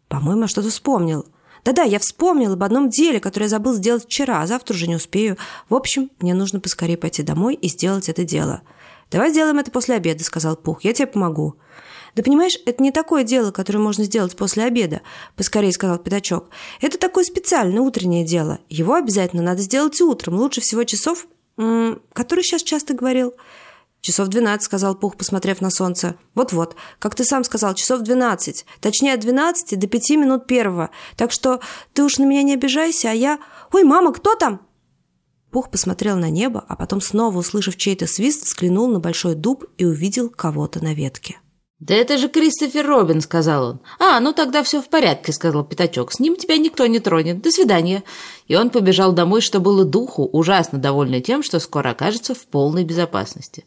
По-моему, 0.08 0.42
я 0.42 0.48
что-то 0.48 0.70
вспомнил. 0.70 1.26
Да-да, 1.66 1.82
я 1.82 1.98
вспомнил 1.98 2.54
об 2.54 2.64
одном 2.64 2.92
деле, 2.92 3.20
которое 3.20 3.46
я 3.46 3.50
забыл 3.50 3.74
сделать 3.74 4.06
вчера, 4.06 4.44
а 4.44 4.48
завтра 4.48 4.76
уже 4.76 4.88
не 4.88 4.98
успею. 4.98 5.38
В 5.68 5.74
общем, 5.74 6.12
мне 6.20 6.36
нужно 6.36 6.60
поскорее 6.60 6.96
пойти 6.96 7.24
домой 7.24 7.56
и 7.56 7.70
сделать 7.70 8.08
это 8.08 8.24
дело. 8.24 8.62
«Давай 9.10 9.32
сделаем 9.32 9.58
это 9.58 9.72
после 9.72 9.96
обеда»,— 9.96 10.24
сказал 10.26 10.56
Пух. 10.56 10.84
«Я 10.84 10.94
тебе 10.94 11.08
помогу». 11.08 11.56
«Да 12.16 12.22
понимаешь, 12.22 12.60
это 12.68 12.84
не 12.84 12.92
такое 12.92 13.24
дело, 13.24 13.50
которое 13.50 13.80
можно 13.80 14.04
сделать 14.04 14.36
после 14.36 14.64
обеда»,– 14.66 15.02
поскорее 15.36 15.72
сказал 15.72 15.98
Пятачок. 15.98 16.50
«Это 16.82 17.00
такое 17.00 17.24
специальное 17.24 17.82
утреннее 17.82 18.26
дело. 18.26 18.60
Его 18.70 18.94
обязательно 18.94 19.42
надо 19.42 19.64
сделать 19.64 20.00
утром, 20.02 20.36
лучше 20.36 20.62
всего 20.62 20.84
часов...» 20.84 21.26
«Который 21.56 22.44
сейчас 22.44 22.64
часто 22.64 22.94
говорил?» 22.94 23.34
«Часов 24.02 24.28
двенадцать»,— 24.28 24.66
сказал 24.66 24.96
Пух, 24.96 25.16
посмотрев 25.16 25.62
на 25.62 25.70
солнце. 25.70 26.18
«Вот-вот, 26.36 26.76
как 27.00 27.16
ты 27.16 27.24
сам 27.24 27.46
сказал, 27.46 27.74
часов 27.74 28.02
двенадцать. 28.02 28.66
Точнее, 28.82 29.14
от 29.14 29.22
двенадцати 29.22 29.76
до 29.76 29.88
пяти 29.88 30.18
минут 30.18 30.46
первого. 30.46 30.90
Так 31.16 31.32
что 31.32 31.62
ты 31.94 32.04
уж 32.04 32.18
на 32.18 32.26
меня 32.26 32.44
не 32.44 32.54
обижайся, 32.54 33.12
а 33.12 33.14
я... 33.14 33.40
Ой, 33.72 33.84
мама, 33.84 34.12
кто 34.12 34.36
там?» 34.36 34.68
Пух 35.52 35.72
посмотрел 35.72 36.18
на 36.18 36.30
небо, 36.30 36.66
а 36.68 36.76
потом, 36.76 37.00
снова 37.00 37.38
услышав 37.38 37.78
чей-то 37.78 38.08
свист, 38.08 38.46
взглянул 38.46 38.88
на 38.88 39.00
большой 39.00 39.36
дуб 39.36 39.66
и 39.78 39.86
увидел 39.86 40.30
кого-то 40.30 40.84
на 40.84 40.94
ветке. 40.94 41.40
«Да 41.86 41.96
это 41.96 42.18
же 42.18 42.30
Кристофер 42.30 42.88
Робин»,— 42.88 43.20
сказал 43.22 43.66
он. 43.66 43.80
«А, 44.00 44.22
ну 44.22 44.32
тогда 44.32 44.64
все 44.64 44.82
в 44.82 44.88
порядке»,— 44.88 45.32
сказал 45.34 45.66
Пятачок. 45.66 46.14
«С 46.14 46.20
ним 46.22 46.38
тебя 46.38 46.56
никто 46.56 46.86
не 46.86 47.00
тронет. 47.00 47.42
До 47.42 47.52
свидания». 47.52 48.04
И 48.48 48.56
он 48.56 48.70
побежал 48.70 49.12
домой, 49.12 49.42
что 49.42 49.60
было 49.60 49.84
духу, 49.84 50.24
ужасно 50.32 50.80
довольный 50.80 51.20
тем, 51.20 51.44
что 51.44 51.60
скоро 51.60 51.90
окажется 51.90 52.36
в 52.36 52.48
полной 52.48 52.86
безопасности. 52.86 53.66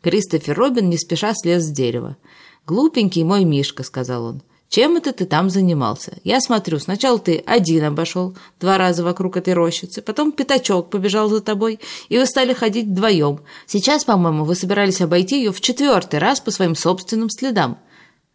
Кристофер 0.00 0.56
Робин 0.56 0.88
не 0.88 0.96
спеша 0.96 1.34
слез 1.34 1.64
с 1.64 1.70
дерева. 1.70 2.16
«Глупенький 2.66 3.22
мой 3.22 3.44
Мишка»,— 3.44 3.82
сказал 3.84 4.24
он. 4.24 4.42
Чем 4.72 4.96
это 4.96 5.12
ты 5.12 5.26
там 5.26 5.50
занимался? 5.50 6.16
Я 6.24 6.40
смотрю, 6.40 6.78
сначала 6.78 7.18
ты 7.18 7.44
один 7.44 7.84
обошел 7.84 8.34
два 8.58 8.78
раза 8.78 9.04
вокруг 9.04 9.36
этой 9.36 9.52
рощицы, 9.52 10.00
потом 10.00 10.32
пятачок 10.32 10.88
побежал 10.88 11.28
за 11.28 11.42
тобой, 11.42 11.78
и 12.08 12.16
вы 12.16 12.24
стали 12.24 12.54
ходить 12.54 12.86
вдвоем. 12.86 13.40
Сейчас, 13.66 14.06
по-моему, 14.06 14.44
вы 14.46 14.54
собирались 14.54 15.02
обойти 15.02 15.36
ее 15.36 15.52
в 15.52 15.60
четвертый 15.60 16.20
раз 16.20 16.40
по 16.40 16.50
своим 16.50 16.74
собственным 16.74 17.28
следам. 17.28 17.76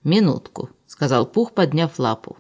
«Минутку»,— 0.04 0.69
сказал 0.86 1.26
Пух, 1.26 1.54
подняв 1.54 1.97
лапу. 1.97 2.38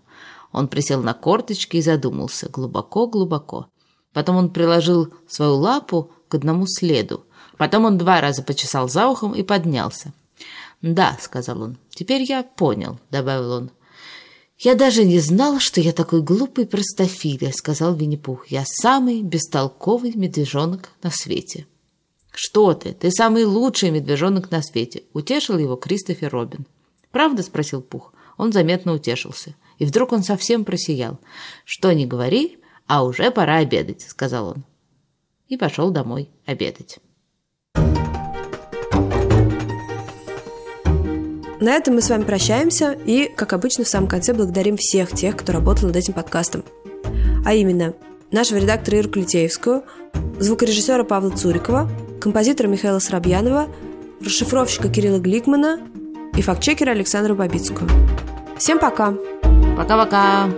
Он 0.51 0.67
присел 0.67 1.01
на 1.01 1.15
корточки 1.15 1.77
и 1.77 1.81
задумался 1.81 2.49
глубоко-глубоко. 2.49 3.65
Потом 4.13 4.35
он 4.35 4.51
приложил 4.51 5.11
свою 5.27 5.55
лапу 5.55 6.11
к 6.27 6.35
одному 6.35 6.67
следу. 6.67 7.25
Потом 7.57 7.85
он 7.85 7.97
два 7.97 8.21
раза 8.21 8.43
почесал 8.43 8.89
за 8.89 9.07
ухом 9.07 9.33
и 9.33 9.41
поднялся. 9.41 10.13
«Да»,— 10.83 11.17
сказал 11.19 11.63
он,— 11.63 11.77
«теперь 11.89 12.21
я 12.21 12.43
понял»,— 12.43 12.99
добавил 13.09 13.53
он. 13.53 13.71
«Я 14.59 14.73
даже 14.73 15.03
не 15.03 15.19
знал, 15.19 15.59
что 15.59 15.81
я 15.81 15.93
такой 15.93 16.21
глупый 16.23 16.65
простофиля»,— 16.65 17.51
сказал 17.55 17.93
Винни-Пух. 17.93 18.47
«Я 18.47 18.63
самый 18.65 19.21
бестолковый 19.21 20.13
медвежонок 20.15 20.89
на 21.03 21.11
свете». 21.11 21.67
«Что 22.31 22.73
ты? 22.73 22.93
Ты 22.93 23.11
самый 23.11 23.45
лучший 23.45 23.91
медвежонок 23.91 24.49
на 24.49 24.63
свете»,— 24.63 25.03
утешил 25.13 25.59
его 25.59 25.75
Кристофер 25.75 26.31
Робин. 26.31 26.65
«Правда?»— 27.11 27.43
спросил 27.43 27.81
Пух. 27.81 28.13
Он 28.37 28.51
заметно 28.51 28.93
утешился. 28.93 29.55
И 29.77 29.85
вдруг 29.85 30.11
он 30.11 30.23
совсем 30.23 30.65
просиял. 30.65 31.19
«Что 31.63 31.91
не 31.93 32.07
говори, 32.07 32.57
а 32.87 33.03
уже 33.03 33.29
пора 33.31 33.57
обедать»,— 33.57 34.01
сказал 34.07 34.49
он. 34.49 34.63
И 35.47 35.57
пошел 35.57 35.91
домой 35.91 36.29
обедать. 36.45 36.99
На 41.59 41.73
этом 41.73 41.95
мы 41.95 42.01
с 42.01 42.09
вами 42.09 42.23
прощаемся 42.23 42.95
и, 43.05 43.31
как 43.35 43.53
обычно, 43.53 43.83
в 43.83 43.87
самом 43.87 44.07
конце 44.07 44.33
благодарим 44.33 44.77
всех 44.77 45.11
тех, 45.11 45.35
кто 45.35 45.53
работал 45.53 45.87
над 45.87 45.95
этим 45.95 46.13
подкастом. 46.13 46.63
А 47.45 47.53
именно, 47.53 47.93
нашего 48.31 48.59
редактора 48.59 48.97
Ирку 48.97 49.19
Литеевскую, 49.19 49.83
звукорежиссера 50.39 51.03
Павла 51.03 51.31
Цурикова, 51.31 51.89
композитора 52.21 52.67
Михаила 52.67 52.99
Срабьянова, 52.99 53.67
расшифровщика 54.23 54.89
Кирилла 54.89 55.19
Гликмана 55.19 55.79
и 56.35 56.41
фактчекера 56.41 56.91
Александра 56.91 57.33
Бабицкую. 57.33 57.89
Всем 58.57 58.77
пока! 58.77 59.15
Пока-пока! 59.75 60.49